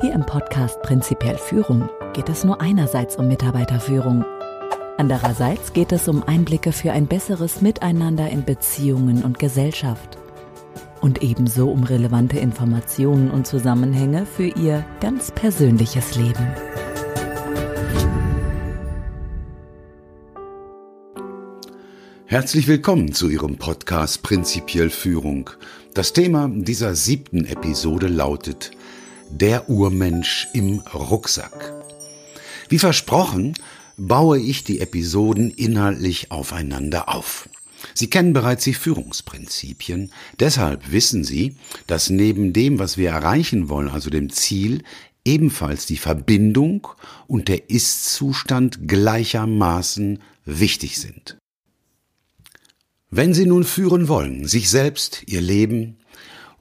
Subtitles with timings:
[0.00, 4.24] Hier im Podcast Prinzipiell Führung geht es nur einerseits um Mitarbeiterführung.
[4.96, 10.16] Andererseits geht es um Einblicke für ein besseres Miteinander in Beziehungen und Gesellschaft.
[11.00, 16.46] Und ebenso um relevante Informationen und Zusammenhänge für Ihr ganz persönliches Leben.
[22.26, 25.50] Herzlich willkommen zu Ihrem Podcast Prinzipiell Führung.
[25.94, 28.70] Das Thema dieser siebten Episode lautet
[29.30, 31.72] der Urmensch im Rucksack.
[32.68, 33.54] Wie versprochen,
[33.96, 37.48] baue ich die Episoden inhaltlich aufeinander auf.
[37.94, 43.88] Sie kennen bereits die Führungsprinzipien, deshalb wissen Sie, dass neben dem, was wir erreichen wollen,
[43.88, 44.82] also dem Ziel,
[45.24, 46.88] ebenfalls die Verbindung
[47.26, 51.36] und der Ist-Zustand gleichermaßen wichtig sind.
[53.10, 55.98] Wenn Sie nun führen wollen, sich selbst, Ihr Leben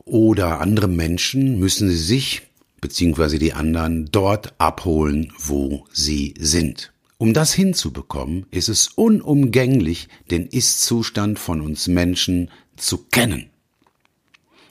[0.06, 2.47] oder andere Menschen, müssen Sie sich
[2.88, 6.94] beziehungsweise die anderen dort abholen, wo sie sind.
[7.18, 13.50] Um das hinzubekommen, ist es unumgänglich, den Ist-Zustand von uns Menschen zu kennen.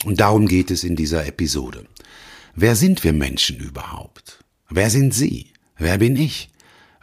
[0.06, 1.84] Und darum geht es in dieser Episode.
[2.54, 4.42] Wer sind wir Menschen überhaupt?
[4.70, 5.48] Wer sind Sie?
[5.76, 6.48] Wer bin ich?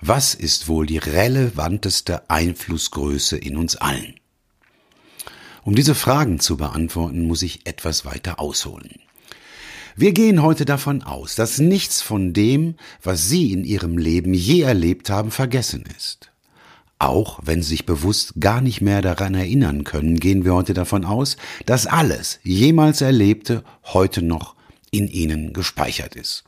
[0.01, 4.15] Was ist wohl die relevanteste Einflussgröße in uns allen?
[5.61, 8.99] Um diese Fragen zu beantworten, muss ich etwas weiter ausholen.
[9.95, 14.61] Wir gehen heute davon aus, dass nichts von dem, was Sie in Ihrem Leben je
[14.61, 16.31] erlebt haben, vergessen ist.
[16.97, 21.05] Auch wenn Sie sich bewusst gar nicht mehr daran erinnern können, gehen wir heute davon
[21.05, 24.55] aus, dass alles jemals Erlebte heute noch
[24.89, 26.43] in Ihnen gespeichert ist.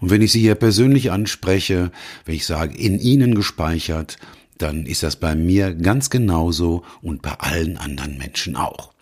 [0.00, 1.90] Und wenn ich Sie hier persönlich anspreche,
[2.26, 4.18] wenn ich sage, in Ihnen gespeichert,
[4.58, 8.92] dann ist das bei mir ganz genauso und bei allen anderen Menschen auch.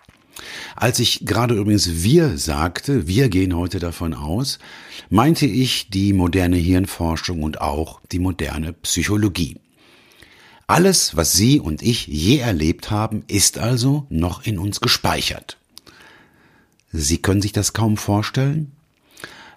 [0.76, 4.58] Als ich gerade übrigens wir sagte, wir gehen heute davon aus,
[5.08, 9.56] meinte ich die moderne Hirnforschung und auch die moderne Psychologie.
[10.66, 15.58] Alles, was Sie und ich je erlebt haben, ist also noch in uns gespeichert.
[16.90, 18.72] Sie können sich das kaum vorstellen?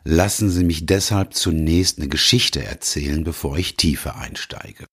[0.04, 4.86] Lassen Sie mich deshalb zunächst eine Geschichte erzählen, bevor ich tiefer einsteige.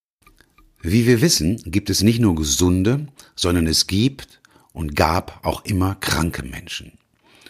[0.83, 4.41] Wie wir wissen, gibt es nicht nur gesunde, sondern es gibt
[4.75, 6.93] und gab auch immer kranke Menschen.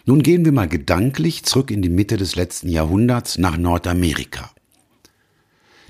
[0.07, 4.51] Nun gehen wir mal gedanklich zurück in die Mitte des letzten Jahrhunderts nach Nordamerika.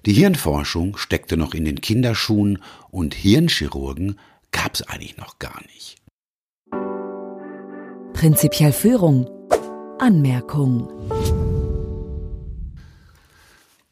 [0.06, 4.19] Die Hirnforschung steckte noch in den Kinderschuhen und Hirnchirurgen
[4.53, 5.97] gab es eigentlich noch gar nicht.
[8.12, 9.28] Prinzipiell Führung.
[9.99, 10.89] Anmerkung.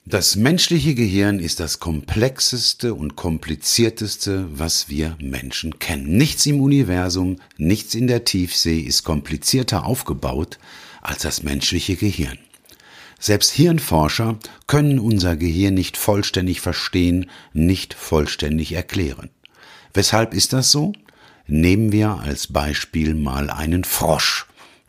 [0.05, 6.17] Das menschliche Gehirn ist das komplexeste und komplizierteste, was wir Menschen kennen.
[6.17, 10.59] Nichts im Universum, nichts in der Tiefsee ist komplizierter aufgebaut
[11.03, 12.39] als das menschliche Gehirn.
[13.21, 19.31] Selbst Hirnforscher können unser Gehirn nicht vollständig verstehen, nicht vollständig erklären.
[19.95, 20.93] Weshalb ist das so?
[21.47, 24.47] Nehmen wir als Beispiel mal einen Frosch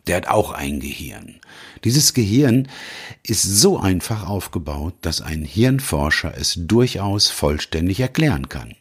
[0.08, 1.40] der hat auch ein Gehirn.
[1.84, 2.68] Dieses Gehirn
[3.24, 8.76] ist so einfach aufgebaut, dass ein Hirnforscher es durchaus vollständig erklären kann.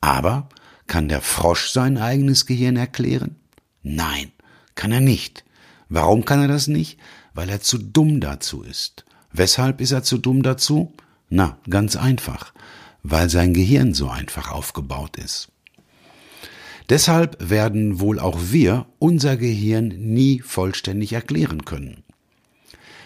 [0.00, 0.48] Aber
[0.86, 3.36] kann der Frosch sein eigenes Gehirn erklären?
[3.82, 4.32] Nein,
[4.74, 5.44] kann er nicht.
[5.88, 6.98] Warum kann er das nicht?
[7.34, 9.04] Weil er zu dumm dazu ist.
[9.32, 10.92] Weshalb ist er zu dumm dazu?
[11.28, 12.54] Na, ganz einfach,
[13.02, 15.48] weil sein Gehirn so einfach aufgebaut ist.
[16.88, 22.02] Deshalb werden wohl auch wir unser Gehirn nie vollständig erklären können.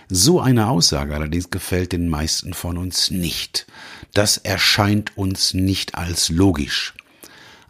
[0.09, 3.66] So eine Aussage allerdings gefällt den meisten von uns nicht.
[4.12, 6.94] Das erscheint uns nicht als logisch.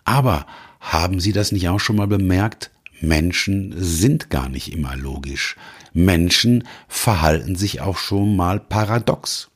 [0.04, 0.46] Aber
[0.80, 2.70] haben Sie das nicht auch schon mal bemerkt?
[3.00, 5.56] Menschen sind gar nicht immer logisch.
[5.92, 9.50] Menschen verhalten sich auch schon mal paradox.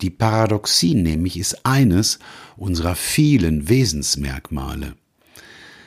[0.00, 2.18] Die Paradoxie nämlich ist eines
[2.56, 4.94] unserer vielen Wesensmerkmale.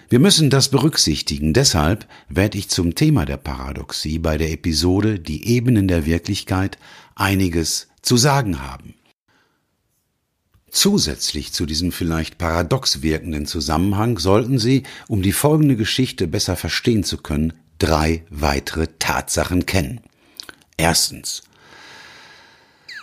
[0.10, 1.54] Wir müssen das berücksichtigen.
[1.54, 6.80] Deshalb werde ich zum Thema der Paradoxie bei der Episode Die Ebenen der Wirklichkeit
[7.14, 8.96] einiges zu sagen haben.
[10.72, 17.04] Zusätzlich zu diesem vielleicht paradox wirkenden Zusammenhang sollten Sie, um die folgende Geschichte besser verstehen
[17.04, 20.02] zu können, drei weitere Tatsachen kennen.
[20.78, 21.44] Erstens.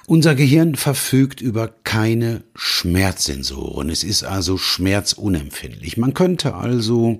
[0.08, 3.90] Unser Gehirn verfügt über keine Schmerzsensoren.
[3.90, 5.96] Es ist also schmerzunempfindlich.
[5.96, 7.18] Man könnte also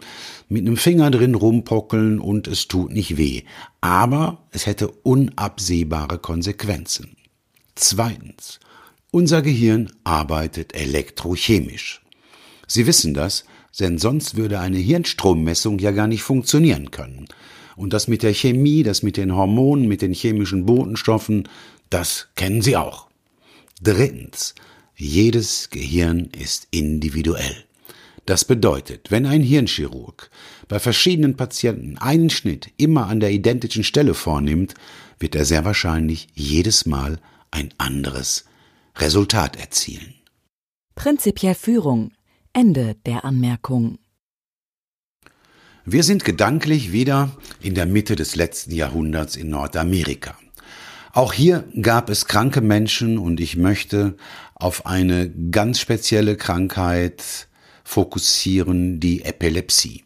[0.49, 3.43] mit einem Finger drin rumpockeln und es tut nicht weh.
[3.81, 7.17] Aber es hätte unabsehbare Konsequenzen.
[7.75, 8.61] Zweitens.
[9.11, 12.03] Unser Gehirn arbeitet elektrochemisch.
[12.69, 13.47] Sie wissen das,
[13.81, 17.27] denn sonst würde eine Hirnstrommessung ja gar nicht funktionieren können.
[17.77, 21.49] Und das mit der Chemie, das mit den Hormonen, mit den chemischen Botenstoffen,
[21.91, 23.09] Das kennen Sie auch.
[23.83, 24.55] Drittens.
[24.99, 27.65] Jedes Gehirn ist individuell.
[28.25, 30.31] Das bedeutet, wenn ein Hirnchirurg
[30.69, 34.75] bei verschiedenen Patienten einen Schnitt immer an der identischen Stelle vornimmt,
[35.19, 38.47] wird er sehr wahrscheinlich jedes Mal ein anderes
[38.97, 40.15] Resultat erzielen.
[40.95, 42.13] Prinzipiell Führung.
[42.53, 43.99] Ende der Anmerkung.
[45.85, 50.37] Wir sind gedanklich wieder in der Mitte des letzten Jahrhunderts in Nordamerika.
[51.13, 54.17] Auch hier gab es kranke Menschen und ich möchte
[54.55, 57.49] auf eine ganz spezielle Krankheit
[57.85, 60.05] fokussieren, die Epilepsie.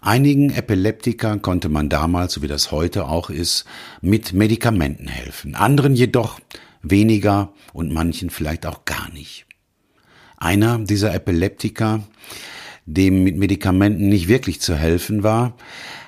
[0.00, 3.64] Einigen Epileptikern konnte man damals, so wie das heute auch ist,
[4.00, 6.40] mit Medikamenten helfen, anderen jedoch
[6.82, 9.46] weniger und manchen vielleicht auch gar nicht.
[10.36, 12.02] Einer dieser Epileptiker,
[12.84, 15.56] dem mit Medikamenten nicht wirklich zu helfen war,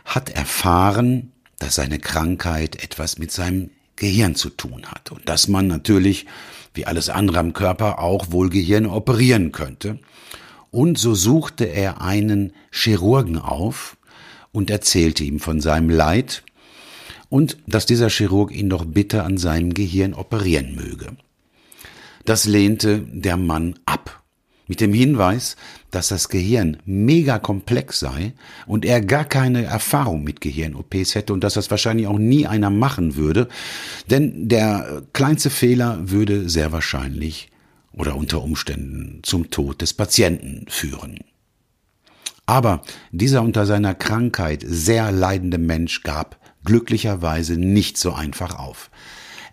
[0.05, 5.67] hat erfahren, dass seine Krankheit etwas mit seinem Gehirn zu tun hat und dass man
[5.67, 6.27] natürlich,
[6.75, 9.99] wie alles andere am Körper, auch wohl Gehirn operieren könnte.
[10.71, 13.97] Und so suchte er einen Chirurgen auf
[14.51, 16.43] und erzählte ihm von seinem Leid
[17.29, 21.17] und dass dieser Chirurg ihn doch bitte an seinem Gehirn operieren möge.
[22.25, 24.24] Das lehnte der Mann ab
[24.67, 25.57] mit dem Hinweis,
[25.91, 28.33] dass das Gehirn mega komplex sei
[28.67, 32.71] und er gar keine Erfahrung mit Gehirn-OPs hätte und dass das wahrscheinlich auch nie einer
[32.71, 33.49] machen würde,
[34.11, 37.51] denn der kleinste Fehler würde sehr wahrscheinlich
[37.93, 41.21] oder unter Umständen zum Tod des Patienten führen.
[42.47, 48.91] Aber dieser unter seiner Krankheit sehr leidende Mensch gab glücklicherweise nicht so einfach auf.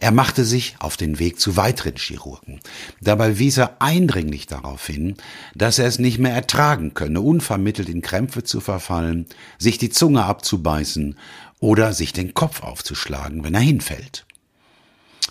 [0.02, 2.60] Er machte sich auf den Weg zu weiteren Chirurgen.
[3.02, 5.16] Dabei wies er eindringlich darauf hin,
[5.54, 9.28] dass er es nicht mehr ertragen könne, unvermittelt in Krämpfe zu verfallen,
[9.60, 11.18] sich die Zunge abzubeißen
[11.60, 14.26] oder sich den Kopf aufzuschlagen, wenn er hinfällt.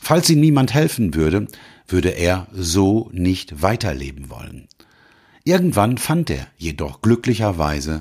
[0.01, 1.49] Falls ihm niemand helfen würde,
[1.89, 4.69] würde er so nicht weiterleben wollen.
[5.43, 7.99] Irgendwann fand er jedoch glücklicherweise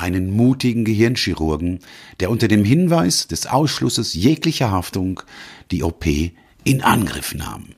[0.00, 1.80] einen mutigen Gehirnchirurgen,
[2.20, 5.22] der unter dem Hinweis des Ausschlusses jeglicher Haftung
[5.70, 6.06] die OP
[6.64, 7.68] in Angriff nahm.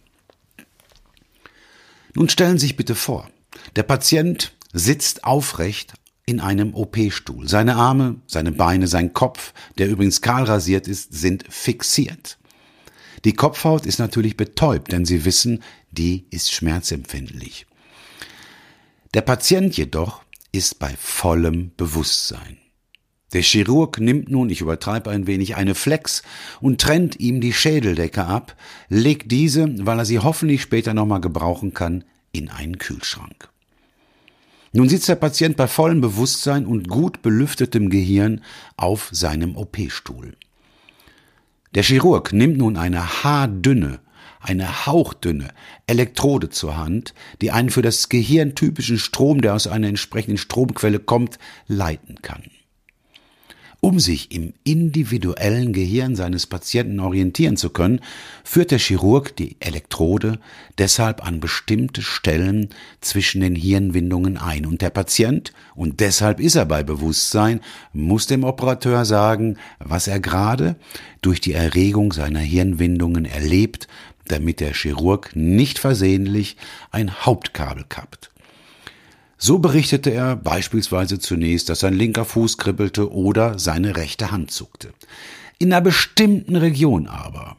[2.14, 3.30] Nun stellen Sie sich bitte vor,
[3.76, 5.94] der Patient sitzt aufrecht
[6.26, 7.48] in einem OP-Stuhl.
[7.48, 12.38] Seine Arme, seine Beine, sein Kopf, der übrigens kahl rasiert ist, sind fixiert.
[13.24, 17.66] Die Kopfhaut ist natürlich betäubt, denn Sie wissen, die ist schmerzempfindlich.
[19.14, 20.22] Der Patient jedoch
[20.52, 22.58] ist bei vollem Bewusstsein.
[23.32, 26.22] Der Chirurg nimmt nun, ich übertreibe ein wenig, eine Flex
[26.60, 28.56] und trennt ihm die Schädeldecke ab,
[28.90, 33.48] legt diese, weil er sie hoffentlich später nochmal gebrauchen kann, in einen Kühlschrank.
[34.74, 38.42] Nun sitzt der Patient bei vollem Bewusstsein und gut belüftetem Gehirn
[38.76, 40.34] auf seinem OP-Stuhl.
[41.74, 44.00] Der Chirurg nimmt nun eine haardünne,
[44.42, 45.48] eine hauchdünne
[45.86, 50.98] Elektrode zur Hand, die einen für das Gehirn typischen Strom, der aus einer entsprechenden Stromquelle
[50.98, 52.42] kommt, leiten kann.
[53.84, 57.98] Um sich im individuellen Gehirn seines Patienten orientieren zu können,
[58.44, 60.38] führt der Chirurg die Elektrode
[60.78, 62.68] deshalb an bestimmte Stellen
[63.00, 64.66] zwischen den Hirnwindungen ein.
[64.66, 67.58] Und der Patient, und deshalb ist er bei Bewusstsein,
[67.92, 70.76] muss dem Operateur sagen, was er gerade
[71.20, 73.88] durch die Erregung seiner Hirnwindungen erlebt,
[74.28, 76.56] damit der Chirurg nicht versehentlich
[76.90, 78.30] ein Hauptkabel kappt.
[79.36, 84.92] So berichtete er beispielsweise zunächst, dass sein linker Fuß kribbelte oder seine rechte Hand zuckte.
[85.58, 87.56] In einer bestimmten Region aber,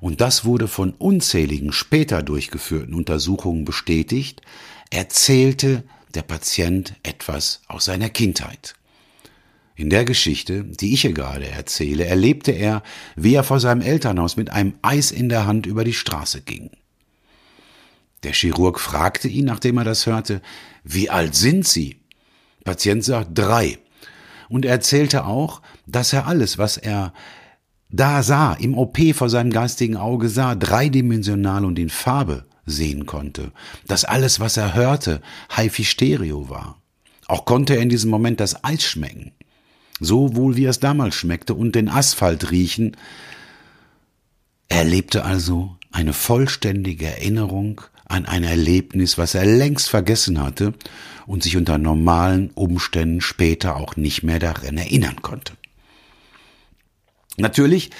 [0.00, 4.42] und das wurde von unzähligen später durchgeführten Untersuchungen bestätigt,
[4.90, 5.82] erzählte
[6.14, 8.77] der Patient etwas aus seiner Kindheit.
[9.78, 12.82] In der Geschichte, die ich hier gerade erzähle, erlebte er,
[13.14, 16.70] wie er vor seinem Elternhaus mit einem Eis in der Hand über die Straße ging.
[18.24, 20.42] Der Chirurg fragte ihn, nachdem er das hörte,
[20.82, 22.00] wie alt sind Sie?
[22.64, 23.78] Patient sagt drei.
[24.48, 27.12] Und er erzählte auch, dass er alles, was er
[27.88, 33.52] da sah, im OP vor seinem geistigen Auge sah, dreidimensional und in Farbe sehen konnte.
[33.86, 35.22] Dass alles, was er hörte,
[35.54, 36.82] HiFi-Stereo war.
[37.28, 39.37] Auch konnte er in diesem Moment das Eis schmecken.
[40.00, 42.96] So wohl wie es damals schmeckte und den Asphalt riechen.
[44.68, 50.74] Er lebte also eine vollständige Erinnerung an ein Erlebnis, was er längst vergessen hatte
[51.26, 55.52] und sich unter normalen Umständen später auch nicht mehr daran erinnern konnte.
[57.36, 57.90] Natürlich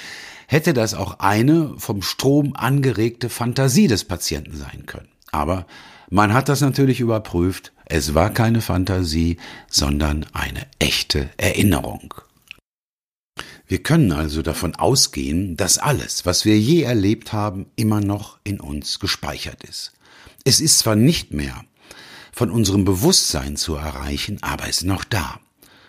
[0.47, 5.09] hätte das auch eine vom Strom angeregte Fantasie des Patienten sein können.
[5.31, 5.67] Aber
[6.09, 7.71] man hat das natürlich überprüft.
[7.91, 12.13] Es war keine Fantasie, sondern eine echte Erinnerung.
[13.65, 18.59] Wir können also davon ausgehen, dass alles, was wir je erlebt haben, immer noch in
[18.59, 19.91] uns gespeichert ist.
[20.45, 21.65] Es ist zwar nicht mehr
[22.31, 25.39] von unserem Bewusstsein zu erreichen, aber es ist noch da.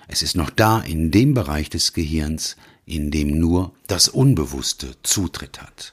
[0.09, 5.61] Es ist noch da in dem Bereich des Gehirns, in dem nur das Unbewusste Zutritt
[5.61, 5.93] hat.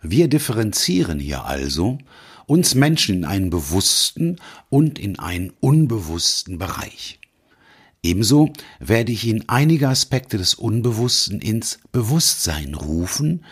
[0.00, 1.98] Wir differenzieren hier also
[2.46, 4.36] uns Menschen in einen bewussten
[4.68, 7.18] und in einen unbewussten Bereich.
[8.02, 13.44] Ebenso werde ich Ihnen einige Aspekte des Unbewussten ins Bewusstsein rufen,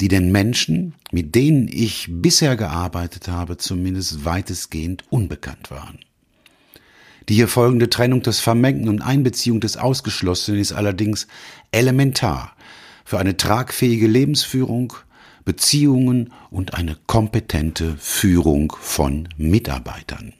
[0.00, 6.00] die den Menschen, mit denen ich bisher gearbeitet habe, zumindest weitestgehend unbekannt waren.
[7.28, 11.28] Die hier folgende Trennung des Vermengten und Einbeziehung des Ausgeschlossenen ist allerdings
[11.70, 12.56] elementar
[13.04, 14.94] für eine tragfähige Lebensführung,
[15.44, 20.32] Beziehungen und eine kompetente Führung von Mitarbeitern.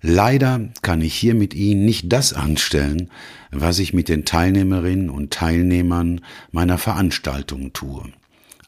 [0.00, 3.10] Leider kann ich hier mit Ihnen nicht das anstellen,
[3.50, 6.20] was ich mit den Teilnehmerinnen und Teilnehmern
[6.52, 8.04] meiner Veranstaltungen tue.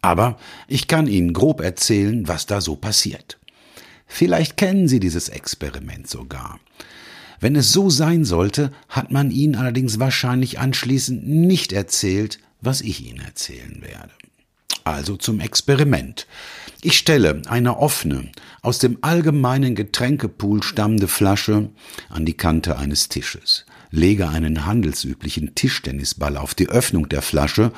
[0.02, 3.38] Aber ich kann Ihnen grob erzählen, was da so passiert.
[4.06, 6.58] Vielleicht kennen Sie dieses Experiment sogar.
[7.38, 13.06] Wenn es so sein sollte, hat man Ihnen allerdings wahrscheinlich anschließend nicht erzählt, was ich
[13.06, 14.10] Ihnen erzählen werde.
[14.90, 16.26] Also zum Experiment.
[16.82, 18.28] Ich stelle eine offene,
[18.60, 21.70] aus dem allgemeinen Getränkepool stammende Flasche
[22.08, 27.72] an die Kante eines Tisches, lege einen handelsüblichen Tischtennisball auf die Öffnung der Flasche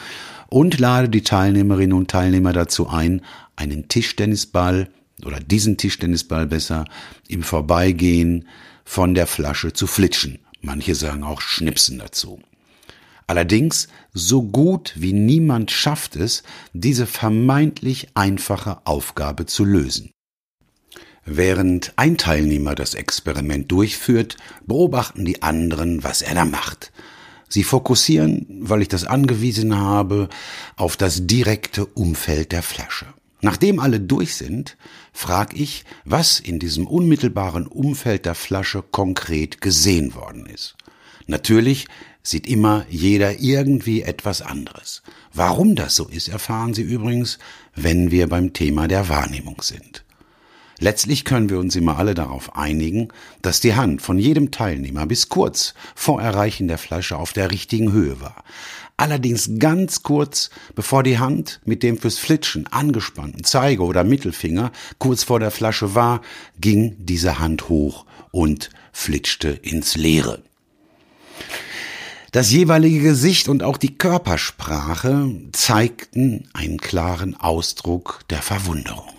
[0.48, 3.20] und lade die Teilnehmerinnen und Teilnehmer dazu ein,
[3.56, 4.88] einen Tischtennisball
[5.22, 6.86] oder diesen Tischtennisball besser
[7.28, 8.48] im Vorbeigehen
[8.84, 10.38] von der Flasche zu flitschen.
[10.62, 12.40] Manche sagen auch Schnipsen dazu.
[13.26, 20.10] Allerdings, so gut wie niemand schafft es, diese vermeintlich einfache Aufgabe zu lösen.
[21.24, 24.36] Während ein Teilnehmer das Experiment durchführt,
[24.66, 26.92] beobachten die anderen, was er da macht.
[27.48, 30.28] Sie fokussieren, weil ich das angewiesen habe,
[30.76, 33.06] auf das direkte Umfeld der Flasche.
[33.40, 34.76] Nachdem alle durch sind,
[35.12, 40.76] frag ich, was in diesem unmittelbaren Umfeld der Flasche konkret gesehen worden ist.
[41.26, 41.86] Natürlich
[42.22, 45.02] sieht immer jeder irgendwie etwas anderes.
[45.32, 47.38] Warum das so ist, erfahren Sie übrigens,
[47.74, 50.04] wenn wir beim Thema der Wahrnehmung sind.
[50.78, 53.08] Letztlich können wir uns immer alle darauf einigen,
[53.40, 57.92] dass die Hand von jedem Teilnehmer bis kurz vor Erreichen der Flasche auf der richtigen
[57.92, 58.42] Höhe war.
[58.96, 65.22] Allerdings ganz kurz, bevor die Hand mit dem fürs Flitschen angespannten Zeige- oder Mittelfinger kurz
[65.24, 66.20] vor der Flasche war,
[66.60, 70.42] ging diese Hand hoch und flitschte ins Leere.
[72.32, 79.12] Das jeweilige Gesicht und auch die Körpersprache zeigten einen klaren Ausdruck der Verwunderung.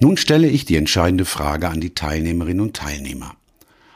[0.00, 3.36] Nun stelle ich die entscheidende Frage an die Teilnehmerinnen und Teilnehmer.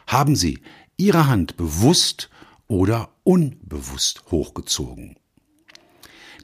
[0.07, 0.61] Haben Sie
[0.97, 2.31] Ihre Hand bewusst
[2.69, 5.17] oder unbewusst hochgezogen?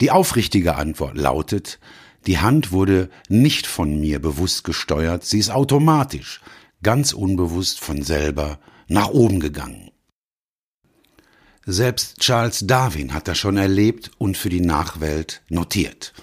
[0.00, 1.78] Die aufrichtige Antwort lautet,
[2.26, 6.40] die Hand wurde nicht von mir bewusst gesteuert, sie ist automatisch,
[6.82, 9.92] ganz unbewusst von selber nach oben gegangen.
[11.70, 16.14] Selbst Charles Darwin hat das schon erlebt und für die Nachwelt notiert.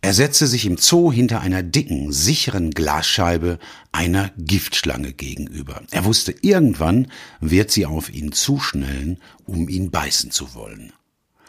[0.00, 3.60] Er setzte sich im Zoo hinter einer dicken, sicheren Glasscheibe
[3.92, 5.80] einer Giftschlange gegenüber.
[5.92, 7.06] Er wusste, irgendwann
[7.38, 10.92] wird sie auf ihn zuschnellen, um ihn beißen zu wollen.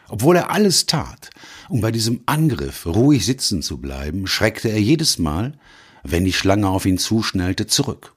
[0.08, 1.32] Obwohl er alles tat,
[1.68, 5.58] um bei diesem Angriff ruhig sitzen zu bleiben, schreckte er jedes Mal,
[6.04, 8.14] wenn die Schlange auf ihn zuschnellte, zurück.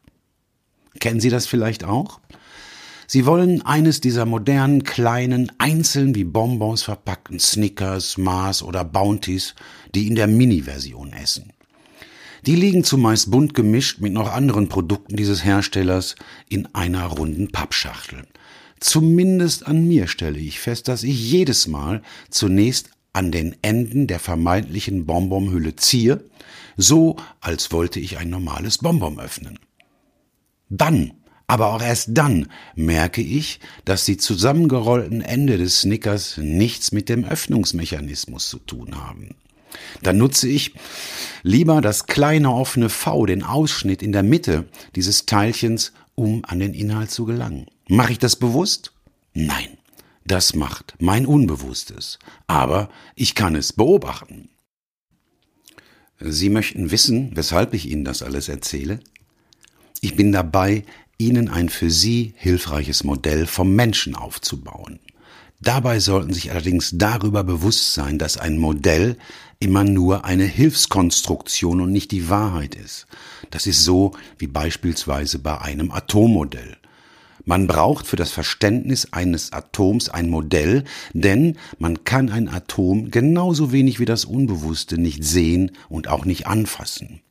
[1.00, 2.20] Kennen Sie das vielleicht auch?
[3.10, 9.54] Sie wollen eines dieser modernen, kleinen, einzeln wie Bonbons verpackten Snickers, Mars oder Bounties,
[9.94, 11.54] die in der Mini-Version essen.
[12.44, 16.16] Die liegen zumeist bunt gemischt mit noch anderen Produkten dieses Herstellers
[16.50, 18.26] in einer runden Pappschachtel.
[18.78, 24.18] Zumindest an mir stelle ich fest, dass ich jedes Mal zunächst an den Enden der
[24.18, 26.24] vermeintlichen Bonbonhülle ziehe,
[26.76, 29.58] so als wollte ich ein normales Bonbon öffnen.
[30.68, 31.14] Dann
[31.48, 37.24] aber auch erst dann merke ich, dass die zusammengerollten Ende des Snickers nichts mit dem
[37.24, 39.34] Öffnungsmechanismus zu tun haben.
[40.02, 40.74] Dann nutze ich
[41.42, 46.74] lieber das kleine offene V, den Ausschnitt in der Mitte dieses Teilchens, um an den
[46.74, 47.66] Inhalt zu gelangen.
[47.88, 48.92] Mache ich das bewusst?
[49.32, 49.78] Nein,
[50.26, 52.18] das macht mein Unbewusstes.
[52.46, 54.50] Aber ich kann es beobachten.
[56.20, 59.00] Sie möchten wissen, weshalb ich Ihnen das alles erzähle?
[60.00, 60.84] Ich bin dabei,
[61.20, 65.00] Ihnen ein für Sie hilfreiches Modell vom Menschen aufzubauen.
[65.60, 69.16] Dabei sollten sich allerdings darüber bewusst sein, dass ein Modell
[69.58, 73.08] immer nur eine Hilfskonstruktion und nicht die Wahrheit ist.
[73.50, 76.76] Das ist so wie beispielsweise bei einem Atommodell.
[77.44, 80.84] Man braucht für das Verständnis eines Atoms ein Modell,
[81.14, 86.46] denn man kann ein Atom genauso wenig wie das Unbewusste nicht sehen und auch nicht
[86.46, 87.22] anfassen.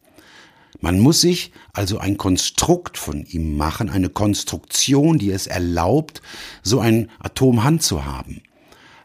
[0.80, 6.22] Man muss sich also ein Konstrukt von ihm machen, eine Konstruktion, die es erlaubt,
[6.62, 8.42] so ein Atom haben.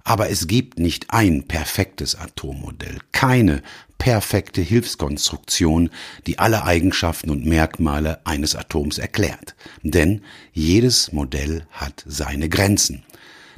[0.05, 3.63] Aber es gibt nicht ein perfektes Atommodell, keine
[3.99, 5.91] perfekte Hilfskonstruktion,
[6.27, 9.55] die alle Eigenschaften und Merkmale eines Atoms erklärt.
[9.83, 13.05] Denn jedes Modell hat seine Grenzen.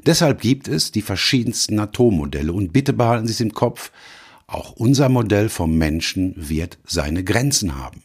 [0.04, 3.90] Deshalb gibt es die verschiedensten Atommodelle und bitte behalten Sie es im Kopf,
[4.46, 8.02] auch unser Modell vom Menschen wird seine Grenzen haben.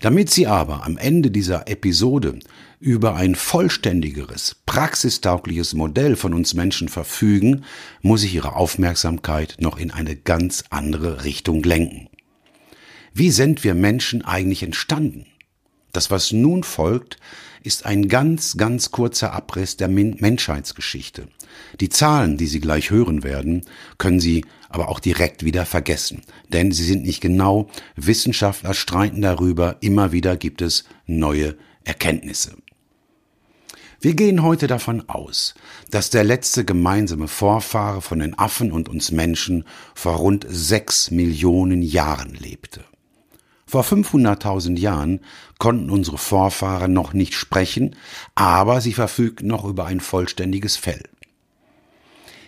[0.00, 2.40] Damit Sie aber am Ende dieser Episode
[2.80, 7.64] über ein vollständigeres, praxistaugliches Modell von uns Menschen verfügen,
[8.00, 12.08] muss ich Ihre Aufmerksamkeit noch in eine ganz andere Richtung lenken.
[13.14, 15.26] Wie sind wir Menschen eigentlich entstanden?
[15.92, 17.18] Das, was nun folgt,
[17.62, 21.28] ist ein ganz, ganz kurzer Abriss der Menschheitsgeschichte.
[21.80, 23.66] Die Zahlen, die Sie gleich hören werden,
[23.98, 29.76] können Sie aber auch direkt wieder vergessen, denn sie sind nicht genau, Wissenschaftler streiten darüber,
[29.80, 32.56] immer wieder gibt es neue Erkenntnisse.
[34.00, 35.54] Wir gehen heute davon aus,
[35.90, 41.82] dass der letzte gemeinsame Vorfahre von den Affen und uns Menschen vor rund sechs Millionen
[41.82, 42.82] Jahren lebte.
[43.72, 45.20] Vor 500.000 Jahren
[45.58, 47.96] konnten unsere Vorfahren noch nicht sprechen,
[48.34, 51.02] aber sie verfügten noch über ein vollständiges Fell.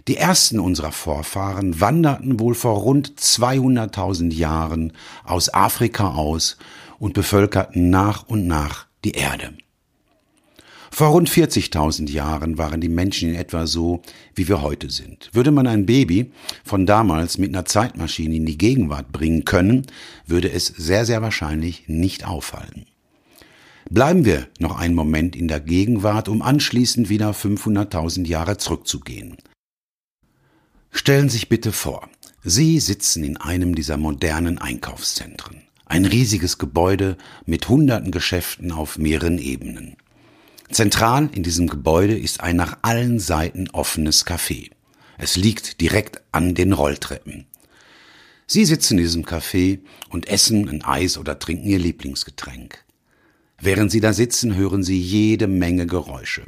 [0.07, 4.93] Die ersten unserer Vorfahren wanderten wohl vor rund 200.000 Jahren
[5.25, 6.59] aus Afrika aus
[6.99, 9.55] und bevölkerten nach und nach die Erde.
[10.95, 14.01] Vor rund 40.000 Jahren waren die Menschen in etwa so,
[14.37, 15.29] wie wir heute sind.
[15.33, 16.31] Würde man ein Baby
[16.63, 19.89] von damals mit einer Zeitmaschine in die Gegenwart bringen können,
[20.29, 22.87] würde es sehr, sehr wahrscheinlich nicht auffallen.
[23.91, 29.37] Bleiben wir noch einen Moment in der Gegenwart, um anschließend wieder 500.000 Jahre zurückzugehen.
[30.93, 32.09] Stellen Sie sich bitte vor,
[32.45, 35.63] Sie sitzen in einem dieser modernen Einkaufszentren.
[35.87, 37.17] Ein riesiges Gebäude
[37.47, 39.97] mit hunderten Geschäften auf mehreren Ebenen.
[40.71, 44.71] Zentral in diesem Gebäude ist ein nach allen Seiten offenes Café.
[45.19, 47.47] Es liegt direkt an den Rolltreppen.
[48.47, 52.85] Sie sitzen in diesem Café und essen ein Eis oder trinken ihr Lieblingsgetränk.
[53.61, 56.43] Während Sie da sitzen, hören Sie jede Menge Geräusche.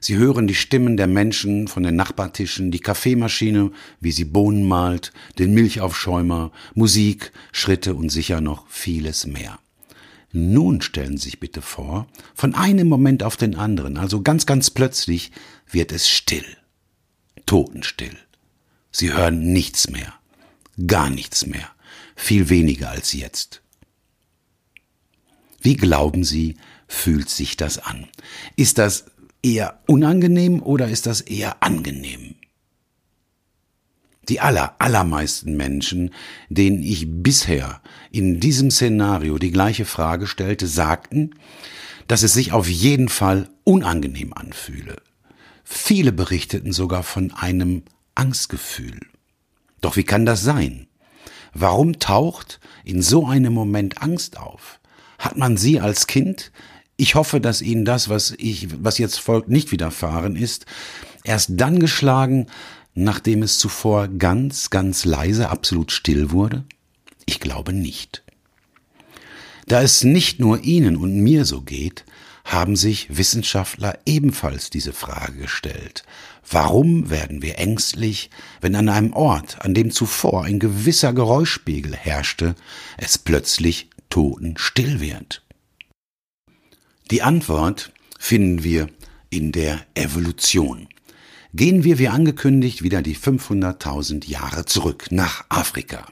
[0.00, 5.12] Sie hören die Stimmen der Menschen von den Nachbartischen, die Kaffeemaschine, wie sie Bohnen malt,
[5.38, 9.58] den Milchaufschäumer, Musik, Schritte und sicher noch vieles mehr.
[10.32, 14.70] Nun stellen Sie sich bitte vor, von einem Moment auf den anderen, also ganz, ganz
[14.70, 15.32] plötzlich,
[15.70, 16.44] wird es still.
[17.46, 18.16] Totenstill.
[18.90, 20.14] Sie hören nichts mehr.
[20.86, 21.70] Gar nichts mehr.
[22.14, 23.62] Viel weniger als jetzt.
[25.60, 28.06] Wie glauben Sie, fühlt sich das an?
[28.56, 29.06] Ist das
[29.42, 32.34] eher unangenehm oder ist das eher angenehm?
[34.28, 36.10] Die aller, allermeisten Menschen,
[36.48, 41.34] denen ich bisher in diesem Szenario die gleiche Frage stellte, sagten,
[42.08, 44.96] dass es sich auf jeden Fall unangenehm anfühle.
[45.64, 47.82] Viele berichteten sogar von einem
[48.14, 49.00] Angstgefühl.
[49.80, 50.88] Doch wie kann das sein?
[51.54, 54.80] Warum taucht in so einem Moment Angst auf?
[55.18, 56.52] Hat man sie als Kind
[57.00, 60.66] ich hoffe, dass Ihnen das, was ich, was jetzt folgt, nicht widerfahren ist,
[61.22, 62.48] erst dann geschlagen,
[63.04, 66.64] nachdem es zuvor ganz, ganz leise, absolut still wurde?
[67.26, 68.24] Ich glaube nicht.
[69.66, 72.04] Da es nicht nur Ihnen und mir so geht,
[72.44, 76.04] haben sich Wissenschaftler ebenfalls diese Frage gestellt.
[76.50, 78.30] Warum werden wir ängstlich,
[78.62, 82.54] wenn an einem Ort, an dem zuvor ein gewisser Geräuschspiegel herrschte,
[82.96, 85.44] es plötzlich totenstill wird?
[87.10, 88.88] Die Antwort finden wir
[89.28, 90.88] in der Evolution.
[91.58, 96.06] Gehen wir wie angekündigt wieder die 500.000 Jahre zurück nach Afrika.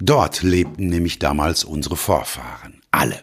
[0.00, 3.22] Dort lebten nämlich damals unsere Vorfahren, alle.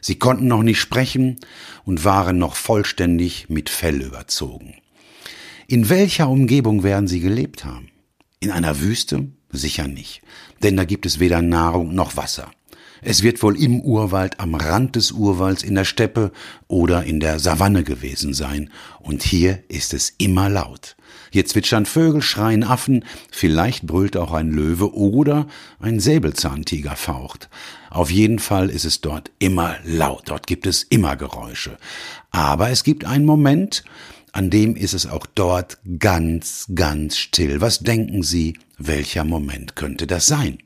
[0.00, 1.40] Sie konnten noch nicht sprechen
[1.84, 4.76] und waren noch vollständig mit Fell überzogen.
[5.66, 7.90] In welcher Umgebung werden sie gelebt haben?
[8.40, 9.28] In einer Wüste?
[9.50, 10.22] Sicher nicht,
[10.62, 12.50] denn da gibt es weder Nahrung noch Wasser.
[13.02, 16.32] Es wird wohl im Urwald, am Rand des Urwalds, in der Steppe
[16.66, 18.70] oder in der Savanne gewesen sein.
[19.00, 20.96] Und hier ist es immer laut.
[21.30, 25.46] Hier zwitschern Vögel, schreien Affen, vielleicht brüllt auch ein Löwe oder
[25.78, 27.48] ein Säbelzahntiger faucht.
[27.90, 31.78] Auf jeden Fall ist es dort immer laut, dort gibt es immer Geräusche.
[32.30, 33.84] Aber es gibt einen Moment,
[34.32, 37.60] an dem ist es auch dort ganz, ganz still.
[37.60, 40.58] Was denken Sie, welcher Moment könnte das sein?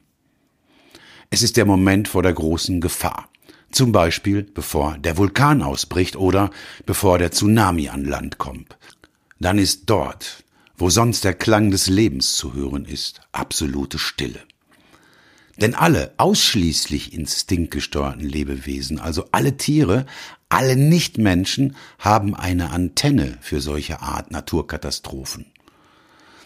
[1.34, 3.30] Es ist der Moment vor der großen Gefahr.
[3.70, 6.50] Zum Beispiel bevor der Vulkan ausbricht oder
[6.84, 8.76] bevor der Tsunami an Land kommt.
[9.40, 10.44] Dann ist dort,
[10.76, 14.40] wo sonst der Klang des Lebens zu hören ist, absolute Stille.
[15.56, 20.04] Denn alle ausschließlich instinktgesteuerten Lebewesen, also alle Tiere,
[20.50, 25.51] alle Nichtmenschen, haben eine Antenne für solche Art Naturkatastrophen.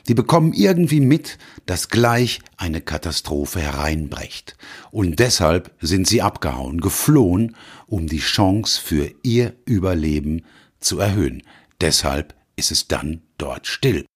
[0.09, 4.57] Die bekommen irgendwie mit, dass gleich eine Katastrophe hereinbrecht.
[4.91, 10.45] Und deshalb sind sie abgehauen, geflohen, um die Chance für ihr Überleben
[10.79, 11.43] zu erhöhen.
[11.81, 14.07] Deshalb ist es dann dort still.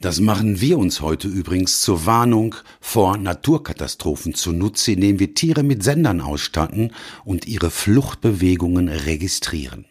[0.00, 5.84] Das machen wir uns heute übrigens zur Warnung vor Naturkatastrophen zunutze, indem wir Tiere mit
[5.84, 6.92] Sendern ausstatten
[7.24, 9.84] und ihre Fluchtbewegungen registrieren.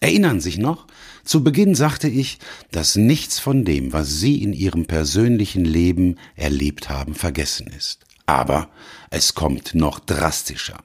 [0.00, 0.86] Erinnern sich noch?
[1.28, 2.38] Zu Beginn sagte ich,
[2.70, 8.06] dass nichts von dem, was Sie in Ihrem persönlichen Leben erlebt haben, vergessen ist.
[8.24, 8.70] Aber
[9.10, 10.78] es kommt noch drastischer.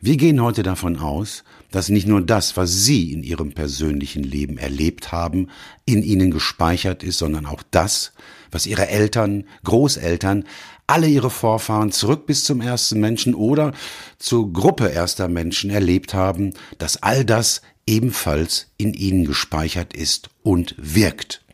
[0.00, 4.56] Wir gehen heute davon aus, dass nicht nur das, was Sie in Ihrem persönlichen Leben
[4.56, 5.48] erlebt haben,
[5.84, 8.12] in Ihnen gespeichert ist, sondern auch das,
[8.50, 10.44] was Ihre Eltern, Großeltern,
[10.86, 13.72] alle Ihre Vorfahren zurück bis zum ersten Menschen oder
[14.18, 20.74] zur Gruppe erster Menschen erlebt haben, dass all das ebenfalls in Ihnen gespeichert ist und
[20.78, 21.44] wirkt.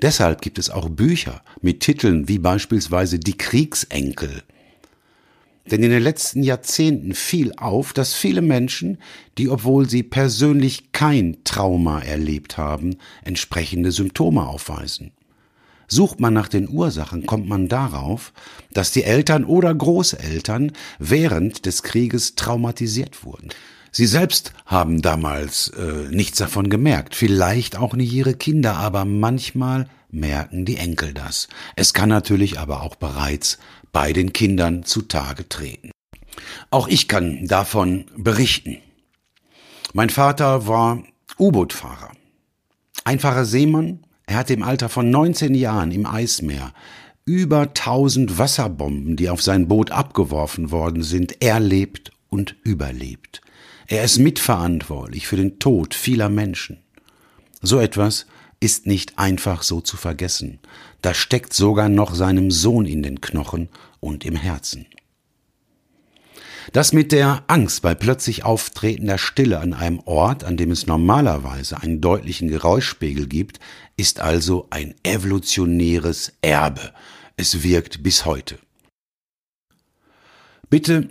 [0.00, 4.42] Deshalb gibt es auch Bücher mit Titeln wie beispielsweise Die Kriegsenkel,
[5.70, 8.98] denn in den letzten Jahrzehnten fiel auf, dass viele Menschen,
[9.36, 15.12] die obwohl sie persönlich kein Trauma erlebt haben, entsprechende Symptome aufweisen.
[15.86, 18.32] Sucht man nach den Ursachen, kommt man darauf,
[18.72, 23.48] dass die Eltern oder Großeltern während des Krieges traumatisiert wurden.
[23.90, 29.88] Sie selbst haben damals äh, nichts davon gemerkt, vielleicht auch nicht ihre Kinder, aber manchmal
[30.10, 31.48] merken die Enkel das.
[31.76, 33.58] Es kann natürlich aber auch bereits
[33.92, 35.90] bei den Kindern zutage treten.
[36.70, 38.78] Auch ich kann davon berichten.
[39.92, 41.02] Mein Vater war
[41.38, 42.12] U-Boot-Fahrer.
[43.04, 46.72] Einfacher Seemann, er hatte im Alter von 19 Jahren im Eismeer
[47.24, 53.42] über 1000 Wasserbomben, die auf sein Boot abgeworfen worden sind, erlebt und überlebt.
[53.90, 56.78] Er ist mitverantwortlich für den Tod vieler Menschen.
[57.62, 58.26] So etwas
[58.60, 60.58] ist nicht einfach so zu vergessen.
[61.00, 64.86] Da steckt sogar noch seinem Sohn in den Knochen und im Herzen.
[66.74, 71.80] Das mit der Angst bei plötzlich auftretender Stille an einem Ort, an dem es normalerweise
[71.80, 73.58] einen deutlichen Geräuschpegel gibt,
[73.96, 76.92] ist also ein evolutionäres Erbe.
[77.38, 78.58] Es wirkt bis heute.
[80.68, 81.08] Bitte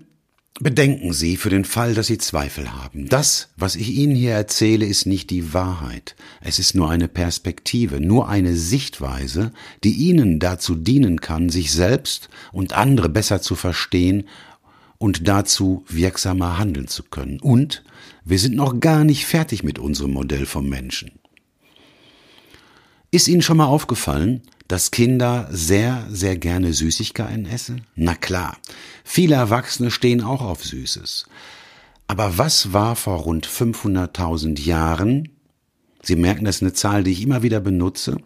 [0.60, 3.08] Bedenken Sie für den Fall, dass Sie Zweifel haben.
[3.10, 6.15] Das, was ich Ihnen hier erzähle, ist nicht die Wahrheit.
[6.41, 9.52] Es ist nur eine Perspektive, nur eine Sichtweise,
[9.84, 14.28] die Ihnen dazu dienen kann, sich selbst und andere besser zu verstehen
[14.98, 17.39] und dazu wirksamer handeln zu können.
[17.39, 17.84] Und
[18.26, 21.12] wir sind noch gar nicht fertig mit unserem Modell vom Menschen.
[23.12, 27.86] Ist Ihnen schon mal aufgefallen, dass Kinder sehr, sehr gerne Süßigkeiten essen?
[27.95, 28.58] Na klar,
[29.03, 31.25] viele Erwachsene stehen auch auf Süßes.
[32.08, 35.30] Aber was war vor rund 500.000 Jahren?
[36.01, 38.17] Sie merken, das ist eine Zahl, die ich immer wieder benutze,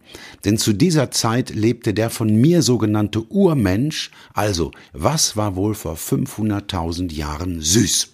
[0.46, 5.96] denn zu dieser Zeit lebte der von mir sogenannte Urmensch, also was war wohl vor
[5.96, 8.14] 500.000 Jahren süß?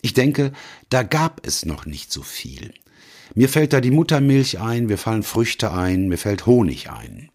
[0.00, 0.52] Ich denke,
[0.88, 2.72] da gab es noch nicht so viel.
[3.38, 7.28] Mir fällt da die Muttermilch ein, mir fallen Früchte ein, mir fällt Honig ein.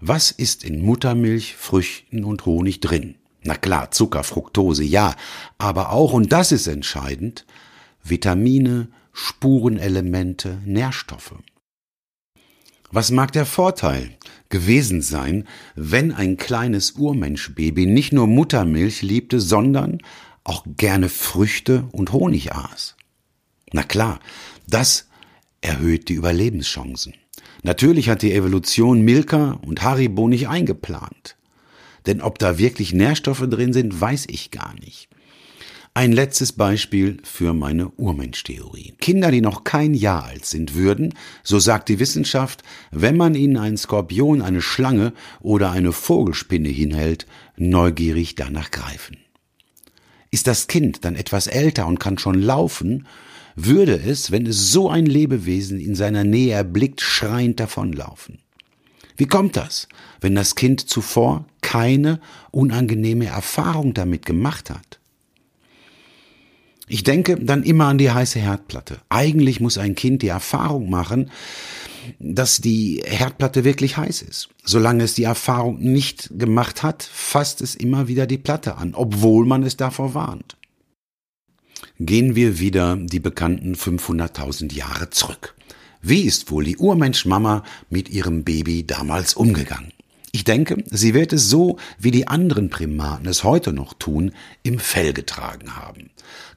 [0.00, 3.14] Was ist in Muttermilch, Früchten und Honig drin?
[3.44, 5.14] Na klar, Zucker, Fructose, ja,
[5.56, 7.46] aber auch, und das ist entscheidend,
[8.02, 11.36] Vitamine, Spurenelemente, Nährstoffe.
[12.90, 14.18] Was mag der Vorteil
[14.48, 19.98] gewesen sein, wenn ein kleines Urmenschbaby nicht nur Muttermilch liebte, sondern
[20.42, 22.96] auch gerne Früchte und Honig aß?
[23.72, 24.20] Na klar,
[24.66, 25.08] das
[25.60, 27.14] erhöht die Überlebenschancen.
[27.62, 31.36] Natürlich hat die Evolution Milka und Haribo nicht eingeplant.
[32.06, 35.08] Denn ob da wirklich Nährstoffe drin sind, weiß ich gar nicht.
[35.94, 38.94] Ein letztes Beispiel für meine Urmenschtheorie.
[38.98, 43.58] Kinder, die noch kein Jahr alt sind, würden, so sagt die Wissenschaft, wenn man ihnen
[43.58, 49.18] einen Skorpion, eine Schlange oder eine Vogelspinne hinhält, neugierig danach greifen.
[50.30, 53.06] Ist das Kind dann etwas älter und kann schon laufen,
[53.56, 58.38] würde es, wenn es so ein Lebewesen in seiner Nähe erblickt, schreiend davonlaufen.
[59.16, 59.88] Wie kommt das,
[60.20, 64.98] wenn das Kind zuvor keine unangenehme Erfahrung damit gemacht hat?
[66.88, 68.98] Ich denke dann immer an die heiße Herdplatte.
[69.08, 71.30] Eigentlich muss ein Kind die Erfahrung machen,
[72.18, 74.48] dass die Herdplatte wirklich heiß ist.
[74.64, 79.46] Solange es die Erfahrung nicht gemacht hat, fasst es immer wieder die Platte an, obwohl
[79.46, 80.56] man es davor warnt.
[81.98, 85.54] Gehen wir wieder die bekannten 500.000 Jahre zurück.
[86.00, 89.92] Wie ist wohl die Urmenschmama mit ihrem Baby damals umgegangen?
[90.34, 94.78] Ich denke, sie wird es so, wie die anderen Primaten es heute noch tun, im
[94.78, 96.10] Fell getragen haben.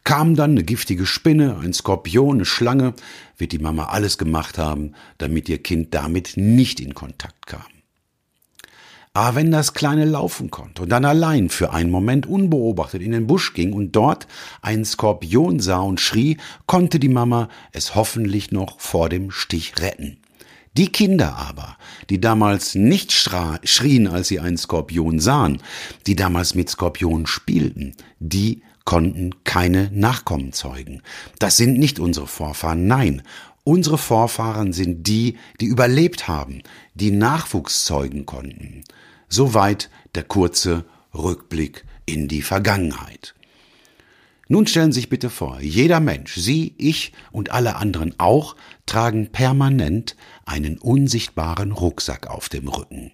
[0.05, 2.93] Kam dann eine giftige Spinne, ein Skorpion, eine Schlange,
[3.37, 7.74] wird die Mama alles gemacht haben, damit ihr Kind damit nicht in Kontakt kam.
[9.15, 13.27] Aber wenn das Kleine laufen konnte und dann allein für einen Moment unbeobachtet in den
[13.27, 14.27] Busch ging und dort
[14.61, 20.17] einen Skorpion sah und schrie, konnte die Mama es hoffentlich noch vor dem Stich retten.
[20.75, 21.77] Die Kinder aber,
[22.09, 25.61] die damals nicht schrien, als sie einen Skorpion sahen,
[26.07, 31.01] die damals mit Skorpionen spielten, die konnten keine Nachkommen zeugen.
[31.39, 33.21] Das sind nicht unsere Vorfahren, nein,
[33.63, 36.63] unsere Vorfahren sind die, die überlebt haben,
[36.95, 38.83] die Nachwuchs zeugen konnten.
[39.29, 43.35] Soweit der kurze Rückblick in die Vergangenheit.
[44.47, 49.31] Nun stellen Sie sich bitte vor, jeder Mensch, Sie, ich und alle anderen auch, tragen
[49.31, 53.11] permanent einen unsichtbaren Rucksack auf dem Rücken.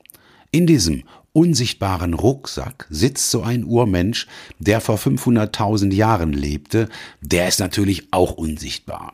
[0.52, 4.28] In diesem unsichtbaren Rucksack sitzt so ein Urmensch,
[4.60, 6.90] der vor 500.000 Jahren lebte,
[7.22, 9.14] der ist natürlich auch unsichtbar.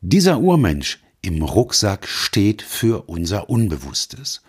[0.00, 4.42] Dieser Urmensch im Rucksack steht für unser Unbewusstes.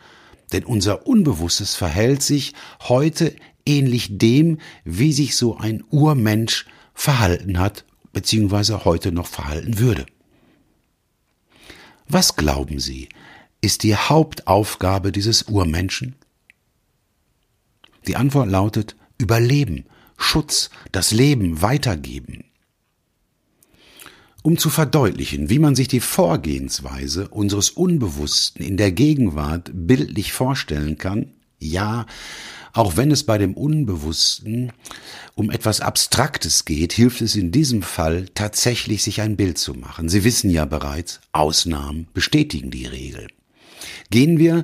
[0.52, 7.86] Denn unser Unbewusstes verhält sich heute ähnlich dem, wie sich so ein Urmensch verhalten hat,
[8.14, 10.06] beziehungsweise heute noch verhalten würde.
[12.08, 13.10] Was glauben Sie,
[13.62, 16.16] ist die Hauptaufgabe dieses Urmenschen?
[18.08, 19.86] Die Antwort lautet Überleben,
[20.18, 22.46] Schutz, das Leben weitergeben.
[24.48, 30.98] Um zu verdeutlichen, wie man sich die Vorgehensweise unseres Unbewussten in der Gegenwart bildlich vorstellen
[30.98, 32.06] kann, ja,
[32.72, 34.72] auch wenn es bei dem Unbewussten
[35.36, 40.08] um etwas Abstraktes geht, hilft es in diesem Fall tatsächlich, sich ein Bild zu machen.
[40.08, 43.28] Sie wissen ja bereits, Ausnahmen bestätigen die Regel.
[44.12, 44.64] Gehen wir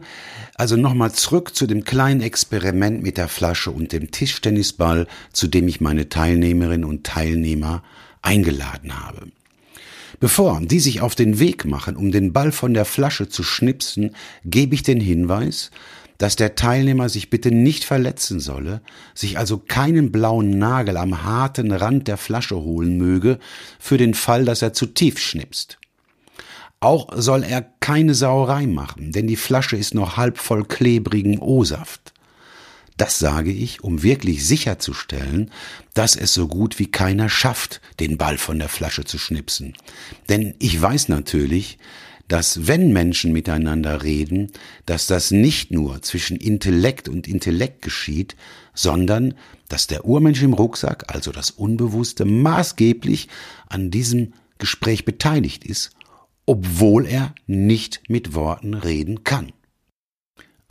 [0.55, 5.67] also nochmal zurück zu dem kleinen Experiment mit der Flasche und dem Tischtennisball, zu dem
[5.67, 7.83] ich meine Teilnehmerinnen und Teilnehmer
[8.21, 9.27] eingeladen habe.
[10.19, 14.15] Bevor die sich auf den Weg machen, um den Ball von der Flasche zu schnipsen,
[14.45, 15.71] gebe ich den Hinweis,
[16.17, 18.81] dass der Teilnehmer sich bitte nicht verletzen solle,
[19.13, 23.39] sich also keinen blauen Nagel am harten Rand der Flasche holen möge,
[23.79, 25.79] für den Fall, dass er zu tief schnipst.
[26.79, 32.12] Auch soll er keine Sauerei machen, denn die Flasche ist noch halb voll klebrigen O-Saft.
[32.97, 35.51] Das sage ich, um wirklich sicherzustellen,
[35.93, 39.73] dass es so gut wie keiner schafft, den Ball von der Flasche zu schnipsen.
[40.29, 41.79] Denn ich weiß natürlich,
[42.27, 44.51] dass wenn Menschen miteinander reden,
[44.85, 48.35] dass das nicht nur zwischen Intellekt und Intellekt geschieht,
[48.73, 49.33] sondern
[49.69, 53.27] dass der Urmensch im Rucksack, also das Unbewusste, maßgeblich
[53.67, 55.91] an diesem Gespräch beteiligt ist,
[56.45, 59.51] obwohl er nicht mit Worten reden kann.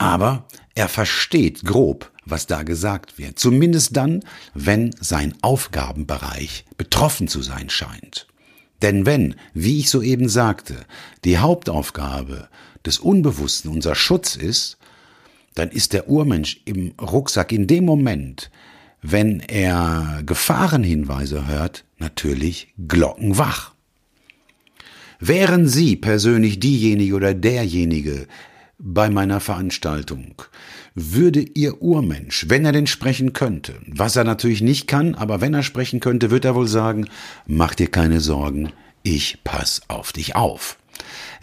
[0.03, 4.19] Aber er versteht grob, was da gesagt wird, zumindest dann,
[4.53, 8.27] wenn sein Aufgabenbereich betroffen zu sein scheint.
[8.81, 10.75] Denn wenn, wie ich soeben sagte,
[11.23, 12.49] die Hauptaufgabe
[12.85, 14.77] des Unbewussten unser Schutz ist,
[15.55, 18.51] dann ist der Urmensch im Rucksack in dem Moment,
[19.01, 23.71] wenn er Gefahrenhinweise hört, natürlich glockenwach.
[25.21, 28.27] Wären Sie persönlich diejenige oder derjenige
[28.85, 30.35] bei meiner Veranstaltung,
[30.93, 35.53] würde Ihr Urmensch, wenn er denn sprechen könnte, was er natürlich nicht kann, aber wenn
[35.53, 37.07] er sprechen könnte, wird er wohl sagen,
[37.47, 40.77] mach dir keine Sorgen, ich pass auf dich auf.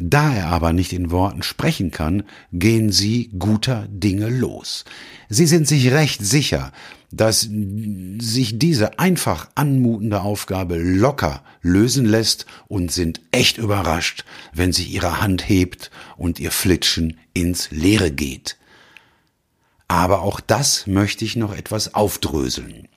[0.00, 4.84] Da er aber nicht in Worten sprechen kann, gehen sie guter Dinge los.
[5.28, 6.72] Sie sind sich recht sicher,
[7.12, 14.90] dass sich diese einfach anmutende Aufgabe locker lösen lässt und sind echt überrascht, wenn sich
[14.90, 18.56] ihre Hand hebt und ihr Flitschen ins Leere geht.
[19.86, 22.88] Aber auch das möchte ich noch etwas aufdröseln.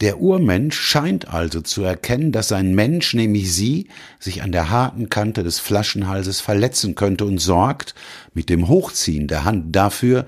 [0.00, 5.10] Der Urmensch scheint also zu erkennen, dass ein Mensch, nämlich Sie, sich an der harten
[5.10, 7.94] Kante des Flaschenhalses verletzen könnte und sorgt
[8.32, 10.24] mit dem Hochziehen der Hand dafür,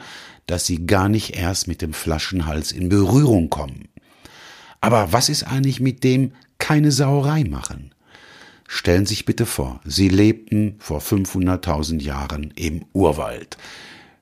[0.47, 3.89] dass Sie gar nicht erst mit dem Flaschenhals in Berührung kommen.
[4.83, 7.95] Aber was ist eigentlich mit dem keine Sauerei machen?
[8.69, 13.57] Stellen Sie sich bitte vor, Sie lebten vor 500.000 Jahren im Urwald.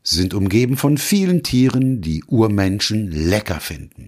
[0.03, 4.07] Sind umgeben von vielen Tieren, die Urmenschen lecker finden.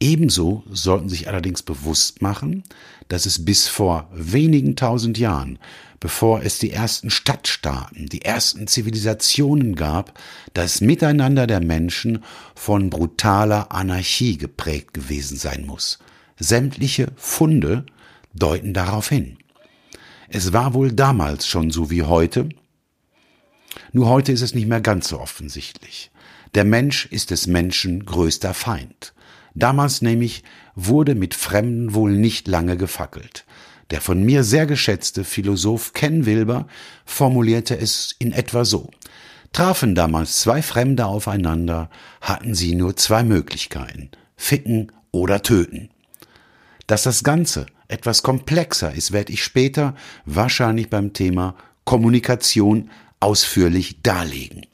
[0.00, 2.62] Ebenso sollten sich allerdings bewusst machen,
[3.08, 5.58] dass es bis vor wenigen tausend Jahren,
[5.98, 10.16] bevor es die ersten Stadtstaaten, die ersten Zivilisationen gab,
[10.54, 12.22] das Miteinander der Menschen
[12.54, 15.98] von brutaler Anarchie geprägt gewesen sein muss.
[16.38, 17.84] Sämtliche Funde
[18.32, 19.38] deuten darauf hin.
[20.28, 22.48] Es war wohl damals schon so wie heute,
[23.92, 26.10] nur heute ist es nicht mehr ganz so offensichtlich.
[26.54, 29.12] Der Mensch ist des Menschen größter Feind.
[29.54, 33.44] Damals nämlich wurde mit Fremden wohl nicht lange gefackelt.
[33.90, 36.66] Der von mir sehr geschätzte Philosoph Ken Wilber
[37.04, 38.90] formulierte es in etwa so.
[39.52, 41.88] Trafen damals zwei Fremde aufeinander,
[42.20, 45.88] hatten sie nur zwei Möglichkeiten, ficken oder töten.
[46.86, 49.94] Dass das Ganze etwas komplexer ist, werde ich später
[50.26, 54.66] wahrscheinlich beim Thema Kommunikation ausführlich darlegen.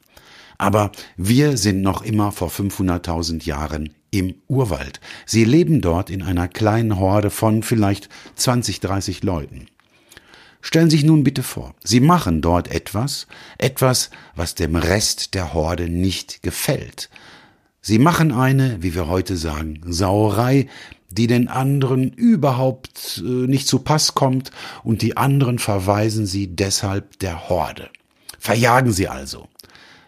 [0.57, 4.99] Aber wir sind noch immer vor 500.000 Jahren im Urwald.
[5.25, 9.67] Sie leben dort in einer kleinen Horde von vielleicht 20, 30 Leuten.
[10.61, 15.53] Stellen Sie sich nun bitte vor, Sie machen dort etwas, etwas, was dem Rest der
[15.53, 17.09] Horde nicht gefällt.
[17.81, 20.67] Sie machen eine, wie wir heute sagen, Sauerei,
[21.11, 24.51] die den anderen überhaupt äh, nicht zu Pass kommt
[24.83, 27.89] und die anderen verweisen Sie deshalb der Horde.
[28.39, 29.47] Verjagen Sie also.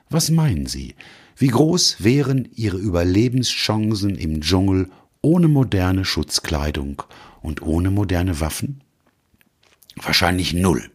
[0.10, 0.96] Was meinen Sie?
[1.40, 4.90] Wie groß wären Ihre Überlebenschancen im Dschungel
[5.22, 7.04] ohne moderne Schutzkleidung
[7.44, 8.82] und ohne moderne Waffen?
[9.98, 10.90] Wahrscheinlich null.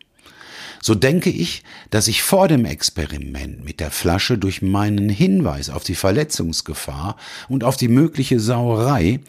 [0.81, 5.85] So denke ich, dass ich vor dem Experiment mit der Flasche durch meinen Hinweis auf
[5.85, 7.17] die Verletzungsgefahr
[7.49, 9.21] und auf die mögliche Sauerei,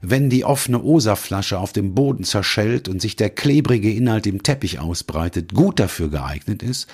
[0.00, 4.80] wenn die offene Osa-Flasche auf dem Boden zerschellt und sich der klebrige Inhalt im Teppich
[4.80, 6.88] ausbreitet, gut dafür geeignet ist,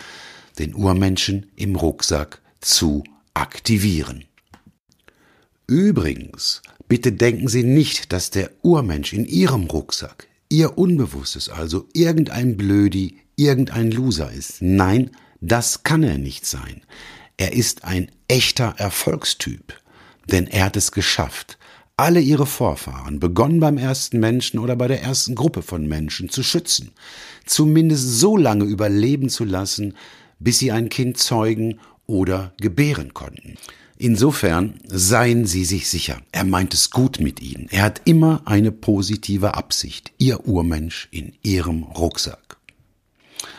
[0.58, 4.24] den Urmenschen im Rucksack zu aktivieren.
[5.66, 12.56] Übrigens, bitte denken Sie nicht, dass der Urmensch in Ihrem Rucksack, Ihr Unbewusstes, also irgendein
[12.56, 14.62] Blödi, irgendein Loser ist.
[14.62, 16.82] Nein, das kann er nicht sein.
[17.36, 19.74] Er ist ein echter Erfolgstyp,
[20.30, 21.58] denn er hat es geschafft,
[21.96, 26.42] alle ihre Vorfahren, begonnen beim ersten Menschen oder bei der ersten Gruppe von Menschen, zu
[26.42, 26.90] schützen,
[27.46, 29.94] zumindest so lange überleben zu lassen,
[30.40, 33.56] bis sie ein Kind zeugen oder gebären konnten.
[33.96, 37.68] Insofern seien Sie sich sicher, er meint es gut mit Ihnen.
[37.70, 42.58] Er hat immer eine positive Absicht, Ihr Urmensch in Ihrem Rucksack.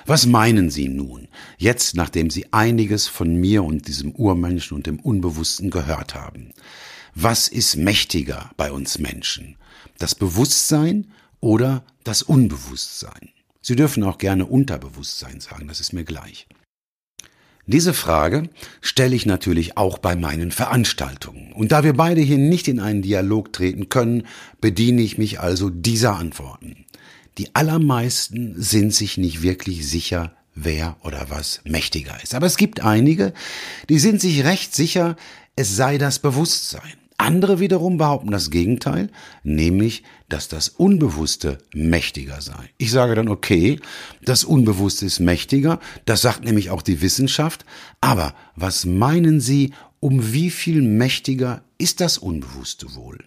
[0.05, 4.99] Was meinen Sie nun, jetzt nachdem Sie einiges von mir und diesem Urmenschen und dem
[4.99, 6.51] Unbewussten gehört haben?
[7.15, 9.55] Was ist mächtiger bei uns Menschen?
[9.97, 13.29] Das Bewusstsein oder das Unbewusstsein?
[13.62, 16.45] Sie dürfen auch gerne Unterbewusstsein sagen, das ist mir gleich.
[17.67, 18.49] Diese Frage
[18.82, 21.51] stelle ich natürlich auch bei meinen Veranstaltungen.
[21.54, 24.28] Und da wir beide hier nicht in einen Dialog treten können,
[24.62, 26.86] bediene ich mich also dieser Antworten.
[27.39, 32.36] Die allermeisten sind sich nicht wirklich sicher, wer oder was mächtiger ist.
[32.36, 33.34] Aber es gibt einige,
[33.89, 35.15] die sind sich recht sicher,
[35.56, 36.93] es sei das Bewusstsein.
[37.17, 39.10] Andere wiederum behaupten das Gegenteil,
[39.43, 42.69] nämlich, dass das Unbewusste mächtiger sei.
[42.78, 43.80] Ich sage dann, okay,
[44.23, 47.65] das Unbewusste ist mächtiger, das sagt nämlich auch die Wissenschaft,
[48.01, 53.23] aber was meinen Sie, um wie viel mächtiger ist das Unbewusste wohl?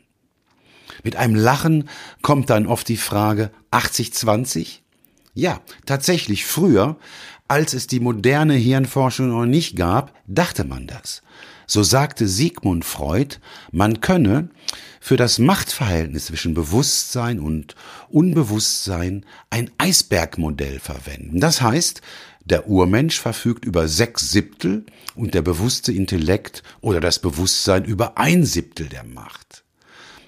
[1.02, 1.88] Mit einem Lachen
[2.22, 4.80] kommt dann oft die Frage 80-20?
[5.34, 6.96] Ja, tatsächlich früher,
[7.46, 11.22] als es die moderne Hirnforschung noch nicht gab, dachte man das.
[11.70, 13.36] So sagte Sigmund Freud,
[13.72, 14.48] man könne
[15.00, 17.76] für das Machtverhältnis zwischen Bewusstsein und
[18.08, 21.40] Unbewusstsein ein Eisbergmodell verwenden.
[21.40, 22.00] Das heißt,
[22.42, 28.46] der Urmensch verfügt über sechs Siebtel und der bewusste Intellekt oder das Bewusstsein über ein
[28.46, 29.62] Siebtel der Macht.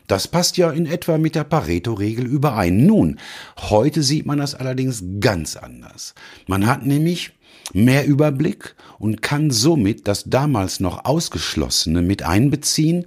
[0.09, 2.85] Das passt ja in etwa mit der Pareto-Regel überein.
[2.85, 3.19] Nun,
[3.57, 6.15] heute sieht man das allerdings ganz anders.
[6.47, 7.33] Man hat nämlich
[7.75, 13.07] mehr Überblick und kann somit das damals noch Ausgeschlossene mit einbeziehen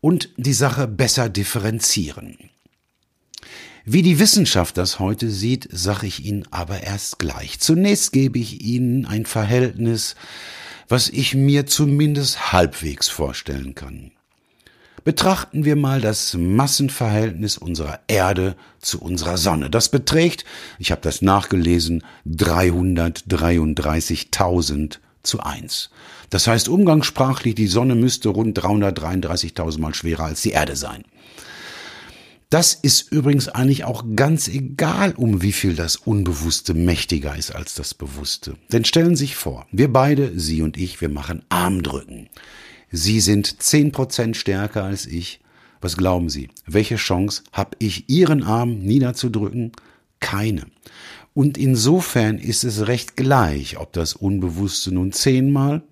[0.00, 2.36] und die Sache besser differenzieren.
[3.84, 7.58] Wie die Wissenschaft das heute sieht, sage ich Ihnen aber erst gleich.
[7.58, 10.14] Zunächst gebe ich Ihnen ein Verhältnis,
[10.88, 14.12] was ich mir zumindest halbwegs vorstellen kann.
[15.04, 19.68] Betrachten wir mal das Massenverhältnis unserer Erde zu unserer Sonne.
[19.68, 20.44] Das beträgt,
[20.78, 25.90] ich habe das nachgelesen, 333.000 zu 1.
[26.30, 31.04] Das heißt umgangssprachlich, die Sonne müsste rund 333.000 mal schwerer als die Erde sein.
[32.48, 37.74] Das ist übrigens eigentlich auch ganz egal, um wie viel das Unbewusste mächtiger ist als
[37.74, 38.56] das Bewusste.
[38.70, 42.28] Denn stellen Sie sich vor, wir beide, Sie und ich, wir machen Armdrücken.
[42.94, 45.40] Sie sind zehn Prozent stärker als ich
[45.80, 46.48] Was glauben Sie?
[46.66, 49.72] Welche Chance habe ich, Ihren Arm niederzudrücken?
[50.20, 50.66] Keine.
[51.34, 55.82] Und insofern ist es recht gleich, ob das Unbewusste nun zehnmal,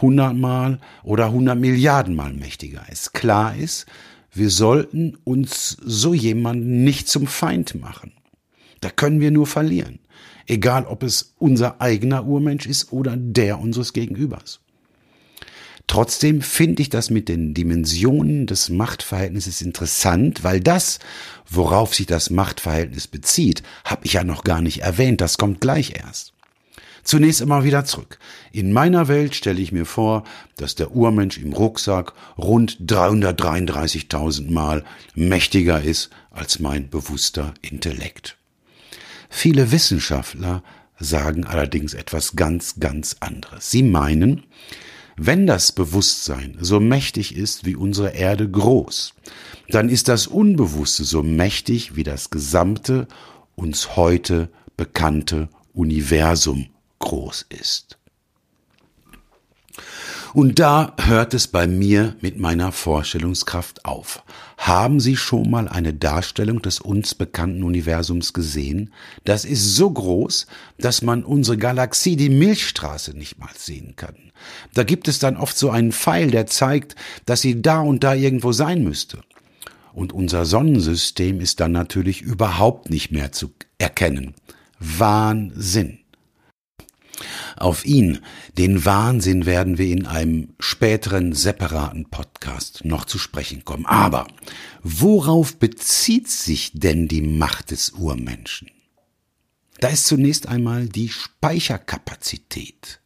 [0.00, 3.14] hundertmal oder hundert Milliardenmal mächtiger ist.
[3.14, 3.86] Klar ist,
[4.32, 8.12] wir sollten uns so jemanden nicht zum Feind machen.
[8.80, 10.00] Da können wir nur verlieren.
[10.46, 14.60] Egal, ob es unser eigener Urmensch ist oder der unseres Gegenübers.
[15.86, 20.98] Trotzdem finde ich das mit den Dimensionen des Machtverhältnisses interessant, weil das,
[21.48, 25.94] worauf sich das Machtverhältnis bezieht, habe ich ja noch gar nicht erwähnt, das kommt gleich
[25.96, 26.32] erst.
[27.04, 28.18] Zunächst immer wieder zurück.
[28.52, 30.22] In meiner Welt stelle ich mir vor,
[30.56, 38.36] dass der Urmensch im Rucksack rund 333.000 Mal mächtiger ist als mein bewusster Intellekt.
[39.28, 40.62] Viele Wissenschaftler
[40.98, 43.70] sagen allerdings etwas ganz, ganz anderes.
[43.70, 44.44] Sie meinen,
[45.16, 49.14] wenn das Bewusstsein so mächtig ist wie unsere Erde groß,
[49.68, 53.08] dann ist das Unbewusste so mächtig wie das gesamte
[53.54, 57.98] uns heute bekannte Universum groß ist.
[60.34, 64.22] Und da hört es bei mir mit meiner Vorstellungskraft auf.
[64.56, 68.94] Haben Sie schon mal eine Darstellung des uns bekannten Universums gesehen?
[69.24, 70.46] Das ist so groß,
[70.78, 74.16] dass man unsere Galaxie, die Milchstraße, nicht mal sehen kann.
[74.72, 78.14] Da gibt es dann oft so einen Pfeil, der zeigt, dass sie da und da
[78.14, 79.18] irgendwo sein müsste.
[79.92, 84.34] Und unser Sonnensystem ist dann natürlich überhaupt nicht mehr zu erkennen.
[84.78, 86.01] Wahnsinn.
[87.56, 88.20] Auf ihn,
[88.58, 93.86] den Wahnsinn, werden wir in einem späteren separaten Podcast noch zu sprechen kommen.
[93.86, 94.26] Aber
[94.82, 98.70] worauf bezieht sich denn die Macht des Urmenschen?
[99.80, 103.00] Da ist zunächst einmal die Speicherkapazität.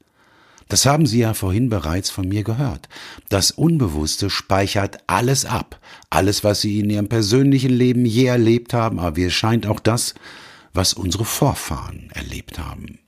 [0.68, 2.88] Das haben Sie ja vorhin bereits von mir gehört.
[3.28, 5.80] Das Unbewusste speichert alles ab.
[6.10, 9.80] Alles, was Sie in Ihrem persönlichen Leben je erlebt haben, aber wie es scheint auch
[9.80, 10.14] das,
[10.72, 12.98] was unsere Vorfahren erlebt haben.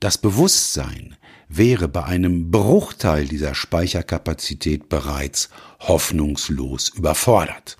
[0.00, 1.16] Das Bewusstsein
[1.48, 7.78] wäre bei einem Bruchteil dieser Speicherkapazität bereits hoffnungslos überfordert.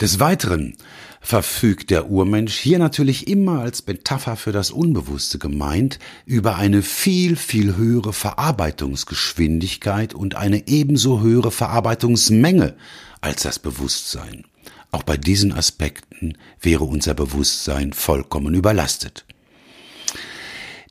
[0.00, 0.76] Des Weiteren
[1.20, 7.36] verfügt der Urmensch hier natürlich immer als Metapher für das Unbewusste gemeint über eine viel,
[7.36, 12.76] viel höhere Verarbeitungsgeschwindigkeit und eine ebenso höhere Verarbeitungsmenge
[13.22, 14.44] als das Bewusstsein.
[14.92, 19.24] Auch bei diesen Aspekten wäre unser Bewusstsein vollkommen überlastet.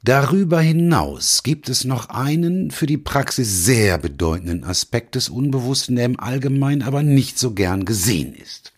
[0.06, 6.06] Darüber hinaus gibt es noch einen für die Praxis sehr bedeutenden Aspekt des Unbewussten, der
[6.06, 8.72] im Allgemeinen aber nicht so gern gesehen ist.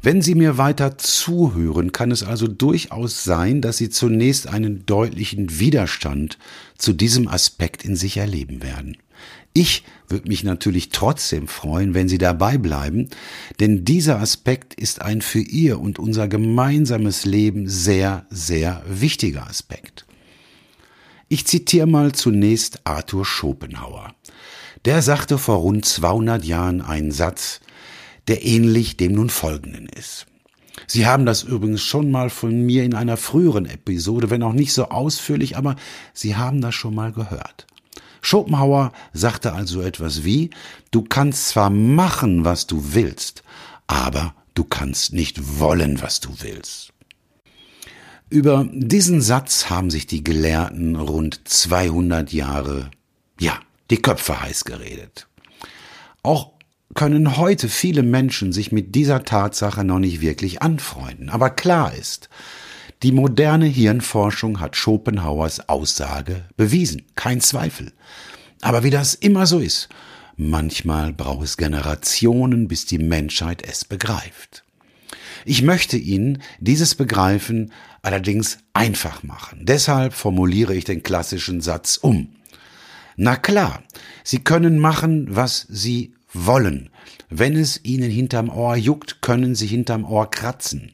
[0.00, 5.58] Wenn Sie mir weiter zuhören, kann es also durchaus sein, dass Sie zunächst einen deutlichen
[5.58, 6.38] Widerstand
[6.76, 8.96] zu diesem Aspekt in sich erleben werden.
[9.54, 13.08] Ich würde mich natürlich trotzdem freuen, wenn Sie dabei bleiben,
[13.58, 20.04] denn dieser Aspekt ist ein für Ihr und unser gemeinsames Leben sehr, sehr wichtiger Aspekt.
[21.30, 24.14] Ich zitiere mal zunächst Arthur Schopenhauer.
[24.86, 27.60] Der sagte vor rund 200 Jahren einen Satz,
[28.28, 30.26] der ähnlich dem nun folgenden ist.
[30.86, 34.72] Sie haben das übrigens schon mal von mir in einer früheren Episode, wenn auch nicht
[34.72, 35.76] so ausführlich, aber
[36.14, 37.66] Sie haben das schon mal gehört.
[38.22, 40.48] Schopenhauer sagte also etwas wie,
[40.90, 43.42] du kannst zwar machen, was du willst,
[43.86, 46.92] aber du kannst nicht wollen, was du willst.
[48.30, 52.90] Über diesen Satz haben sich die Gelehrten rund 200 Jahre,
[53.40, 53.58] ja,
[53.90, 55.26] die Köpfe heiß geredet.
[56.22, 56.52] Auch
[56.94, 61.30] können heute viele Menschen sich mit dieser Tatsache noch nicht wirklich anfreunden.
[61.30, 62.28] Aber klar ist,
[63.02, 67.92] die moderne Hirnforschung hat Schopenhauers Aussage bewiesen, kein Zweifel.
[68.60, 69.88] Aber wie das immer so ist,
[70.36, 74.64] manchmal braucht es Generationen, bis die Menschheit es begreift.
[75.44, 77.72] Ich möchte Ihnen dieses Begreifen
[78.02, 79.60] allerdings einfach machen.
[79.62, 82.28] Deshalb formuliere ich den klassischen Satz um.
[83.16, 83.82] Na klar,
[84.22, 86.90] Sie können machen, was Sie wollen.
[87.30, 90.92] Wenn es Ihnen hinterm Ohr juckt, können Sie hinterm Ohr kratzen.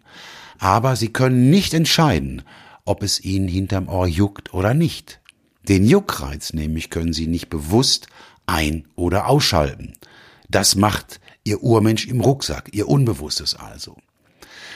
[0.59, 2.43] Aber Sie können nicht entscheiden,
[2.85, 5.21] ob es Ihnen hinterm Ohr juckt oder nicht.
[5.69, 8.07] Den Juckreiz nämlich können Sie nicht bewusst
[8.47, 9.95] ein- oder ausschalten.
[10.49, 13.97] Das macht Ihr Urmensch im Rucksack, Ihr Unbewusstes also.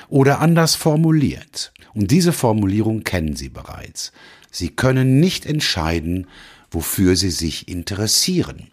[0.08, 4.12] Oder anders formuliert, und diese Formulierung kennen Sie bereits,
[4.50, 6.26] Sie können nicht entscheiden,
[6.70, 8.70] wofür Sie sich interessieren.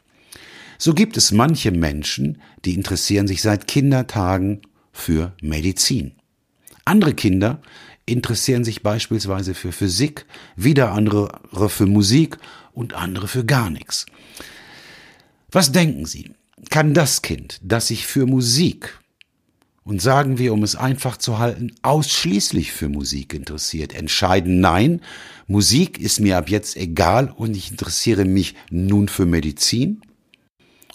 [0.77, 4.61] So gibt es manche Menschen, die interessieren sich seit Kindertagen
[4.91, 6.13] für Medizin.
[6.85, 7.61] Andere Kinder
[8.05, 10.25] interessieren sich beispielsweise für Physik,
[10.55, 12.37] wieder andere für Musik
[12.73, 14.05] und andere für gar nichts.
[15.51, 16.31] Was denken Sie?
[16.69, 18.99] kann das Kind, das sich für Musik
[19.85, 25.01] und sagen wir, um es einfach zu halten, ausschließlich für Musik interessiert, entscheiden, nein,
[25.47, 30.01] Musik ist mir ab jetzt egal und ich interessiere mich nun für Medizin?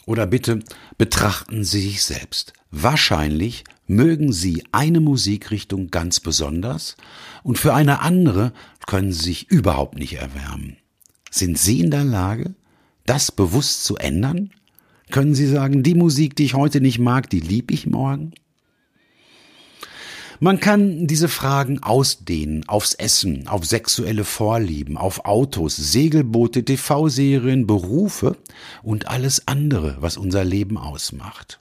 [0.07, 0.59] Oder bitte
[0.99, 2.53] betrachten Sie sich selbst.
[2.73, 6.97] Wahrscheinlich mögen Sie eine Musikrichtung ganz besonders
[7.45, 8.53] und für eine andere
[8.87, 10.79] können Sie sich überhaupt nicht erwärmen.
[11.31, 12.55] Sind Sie in der Lage,
[13.07, 14.51] das bewusst zu ändern?
[15.13, 18.33] Können Sie sagen, die Musik, die ich heute nicht mag, die lieb ich morgen?
[20.43, 28.39] Man kann diese Fragen ausdehnen aufs Essen, auf sexuelle Vorlieben, auf Autos, Segelboote, TV-Serien, Berufe
[28.83, 31.61] und alles andere, was unser Leben ausmacht.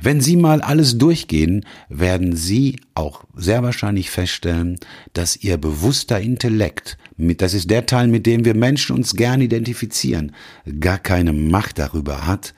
[0.00, 4.78] Wenn Sie mal alles durchgehen, werden Sie auch sehr wahrscheinlich feststellen,
[5.12, 10.30] dass Ihr bewusster Intellekt, das ist der Teil, mit dem wir Menschen uns gern identifizieren,
[10.78, 12.54] gar keine Macht darüber hat,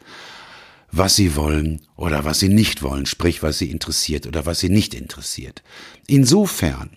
[0.91, 4.71] was sie wollen oder was sie nicht wollen, sprich was sie interessiert oder was sie
[4.71, 5.63] nicht interessiert.
[6.07, 6.91] Insofern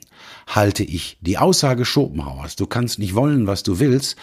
[0.47, 4.15] halte ich die Aussage Schopenhauers, du kannst nicht wollen, was du willst,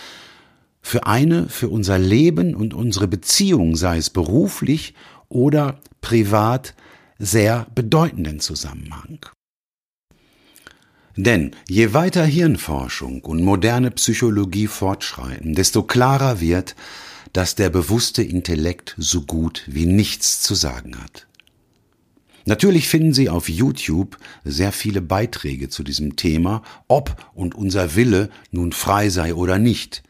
[0.81, 4.95] für eine für unser Leben und unsere Beziehung, sei es beruflich
[5.29, 6.75] oder privat,
[7.19, 9.27] sehr bedeutenden Zusammenhang.
[11.17, 16.77] Denn je weiter Hirnforschung und moderne Psychologie fortschreiten, desto klarer wird,
[17.33, 21.27] dass der bewusste Intellekt so gut wie nichts zu sagen hat.
[22.49, 28.31] Natürlich finden Sie auf YouTube sehr viele Beiträge zu diesem Thema, ob und unser Wille
[28.51, 30.03] nun frei sei oder nicht.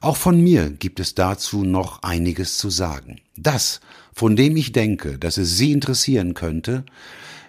[0.00, 3.20] Auch von mir gibt es dazu noch einiges zu sagen.
[3.36, 3.80] Das,
[4.12, 6.84] von dem ich denke, dass es Sie interessieren könnte,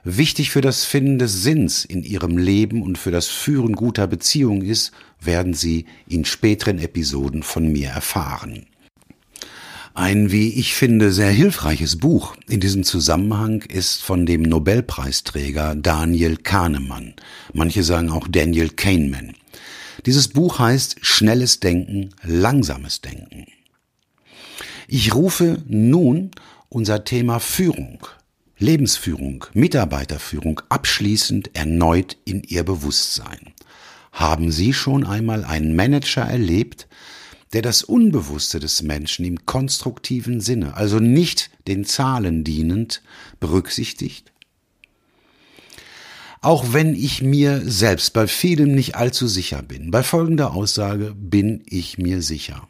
[0.03, 4.63] wichtig für das Finden des Sinns in Ihrem Leben und für das Führen guter Beziehungen
[4.63, 8.65] ist, werden Sie in späteren Episoden von mir erfahren.
[9.97, 16.35] Ein, wie ich finde, sehr hilfreiches Buch in diesem Zusammenhang ist von dem Nobelpreisträger Daniel
[16.35, 17.13] Kahnemann.
[17.53, 19.35] Manche sagen auch Daniel Kahneman.
[20.05, 23.45] Dieses Buch heißt Schnelles Denken, langsames Denken.
[24.89, 26.31] Ich rufe nun
[26.67, 28.05] unser Thema Führung,
[28.57, 33.53] Lebensführung, Mitarbeiterführung abschließend erneut in Ihr Bewusstsein.
[34.11, 36.85] Haben Sie schon einmal einen Manager erlebt,
[37.53, 43.01] der das Unbewusste des Menschen im konstruktiven Sinne, also nicht den Zahlen dienend,
[43.39, 44.31] berücksichtigt?
[46.41, 51.63] Auch wenn ich mir selbst bei vielem nicht allzu sicher bin, bei folgender Aussage bin
[51.65, 52.67] ich mir sicher.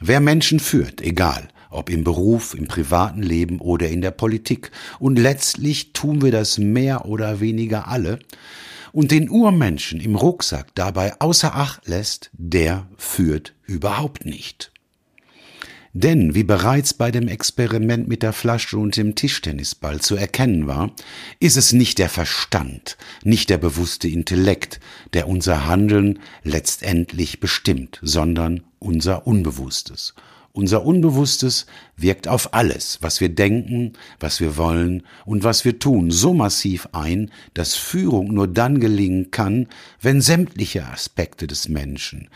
[0.00, 5.18] Wer Menschen führt, egal, ob im Beruf, im privaten Leben oder in der Politik, und
[5.18, 8.18] letztlich tun wir das mehr oder weniger alle,
[8.92, 14.72] und den Urmenschen im Rucksack dabei außer Acht lässt, der führt überhaupt nicht.
[15.94, 20.92] Denn, wie bereits bei dem Experiment mit der Flasche und dem Tischtennisball zu erkennen war,
[21.40, 24.80] ist es nicht der Verstand, nicht der bewusste Intellekt,
[25.14, 30.14] der unser Handeln letztendlich bestimmt, sondern unser Unbewusstes.
[30.58, 36.10] Unser Unbewusstes wirkt auf alles, was wir denken, was wir wollen und was wir tun,
[36.10, 39.68] so massiv ein, dass Führung nur dann gelingen kann,
[40.00, 42.28] wenn sämtliche Aspekte des Menschen,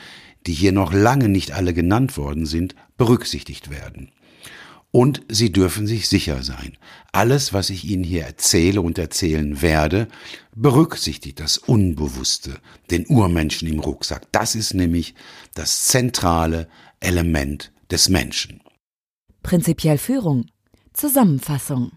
[0.47, 4.12] die hier noch lange nicht alle genannt worden sind, berücksichtigt werden.
[4.93, 6.79] Und Sie dürfen sich sicher sein,
[7.11, 10.07] alles, was ich Ihnen hier erzähle und erzählen werde,
[10.55, 14.31] berücksichtigt das Unbewusste, den Urmenschen im Rucksack.
[14.31, 15.16] Das ist nämlich
[15.55, 16.68] das zentrale
[17.01, 18.61] Element des Menschen.
[19.43, 20.47] Prinzipiell Führung.
[20.93, 21.93] Zusammenfassung.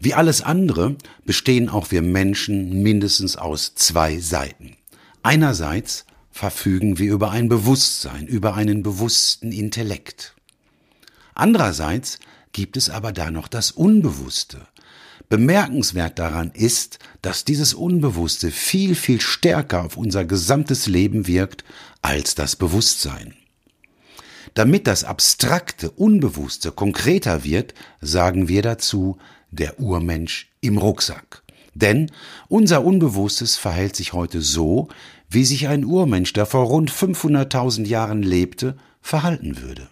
[0.00, 4.76] Wie alles andere bestehen auch wir Menschen mindestens aus zwei Seiten.
[5.22, 10.34] Einerseits verfügen wir über ein Bewusstsein, über einen bewussten Intellekt.
[11.34, 12.18] Andererseits
[12.52, 14.66] gibt es aber da noch das Unbewusste.
[15.28, 21.64] Bemerkenswert daran ist, dass dieses Unbewusste viel, viel stärker auf unser gesamtes Leben wirkt
[22.02, 23.34] als das Bewusstsein.
[24.54, 29.16] Damit das Abstrakte, Unbewusste konkreter wird, sagen wir dazu
[29.50, 31.42] der Urmensch im Rucksack.
[31.74, 32.10] Denn
[32.48, 34.88] unser Unbewusstes verhält sich heute so,
[35.30, 39.88] wie sich ein Urmensch, der vor rund 500.000 Jahren lebte, verhalten würde.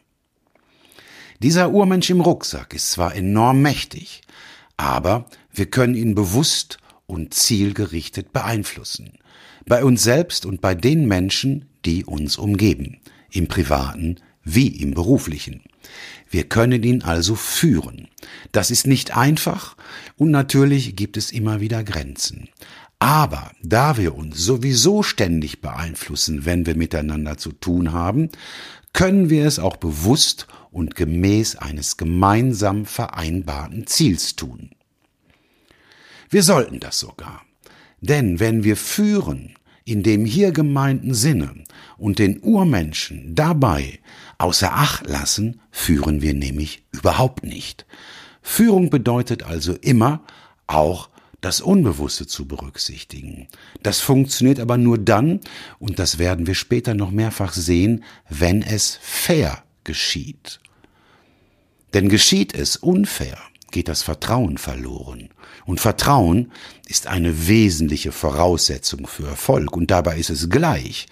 [1.42, 4.20] Dieser Urmensch im Rucksack ist zwar enorm mächtig,
[4.76, 9.18] aber wir können ihn bewusst und zielgerichtet beeinflussen.
[9.66, 13.00] Bei uns selbst und bei den Menschen, die uns umgeben.
[13.30, 15.62] Im privaten wie im beruflichen.
[16.28, 18.08] Wir können ihn also führen.
[18.52, 19.76] Das ist nicht einfach
[20.16, 22.48] und natürlich gibt es immer wieder Grenzen.
[22.98, 28.28] Aber da wir uns sowieso ständig beeinflussen, wenn wir miteinander zu tun haben,
[28.92, 34.70] können wir es auch bewusst und gemäß eines gemeinsam vereinbarten Ziels tun.
[36.28, 37.42] Wir sollten das sogar.
[38.00, 41.54] Denn wenn wir führen in dem hier gemeinten Sinne
[41.98, 43.98] und den Urmenschen dabei
[44.38, 47.86] außer Acht lassen, führen wir nämlich überhaupt nicht.
[48.42, 50.22] Führung bedeutet also immer
[50.66, 51.10] auch
[51.40, 53.48] das Unbewusste zu berücksichtigen.
[53.82, 55.40] Das funktioniert aber nur dann,
[55.78, 60.60] und das werden wir später noch mehrfach sehen, wenn es fair geschieht.
[61.94, 63.38] Denn geschieht es unfair,
[63.70, 65.30] geht das Vertrauen verloren.
[65.64, 66.52] Und Vertrauen
[66.88, 69.76] ist eine wesentliche Voraussetzung für Erfolg.
[69.76, 71.06] Und dabei ist es gleich,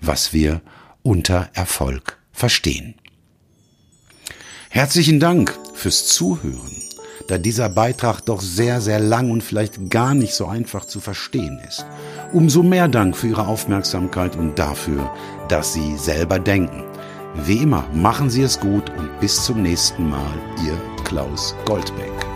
[0.00, 0.60] was wir
[1.02, 2.94] unter Erfolg verstehen.
[4.70, 6.84] Herzlichen Dank fürs Zuhören
[7.28, 11.60] da dieser Beitrag doch sehr, sehr lang und vielleicht gar nicht so einfach zu verstehen
[11.66, 11.86] ist.
[12.32, 15.10] Umso mehr Dank für Ihre Aufmerksamkeit und dafür,
[15.48, 16.84] dass Sie selber denken.
[17.36, 22.33] Wie immer, machen Sie es gut und bis zum nächsten Mal, Ihr Klaus Goldbeck.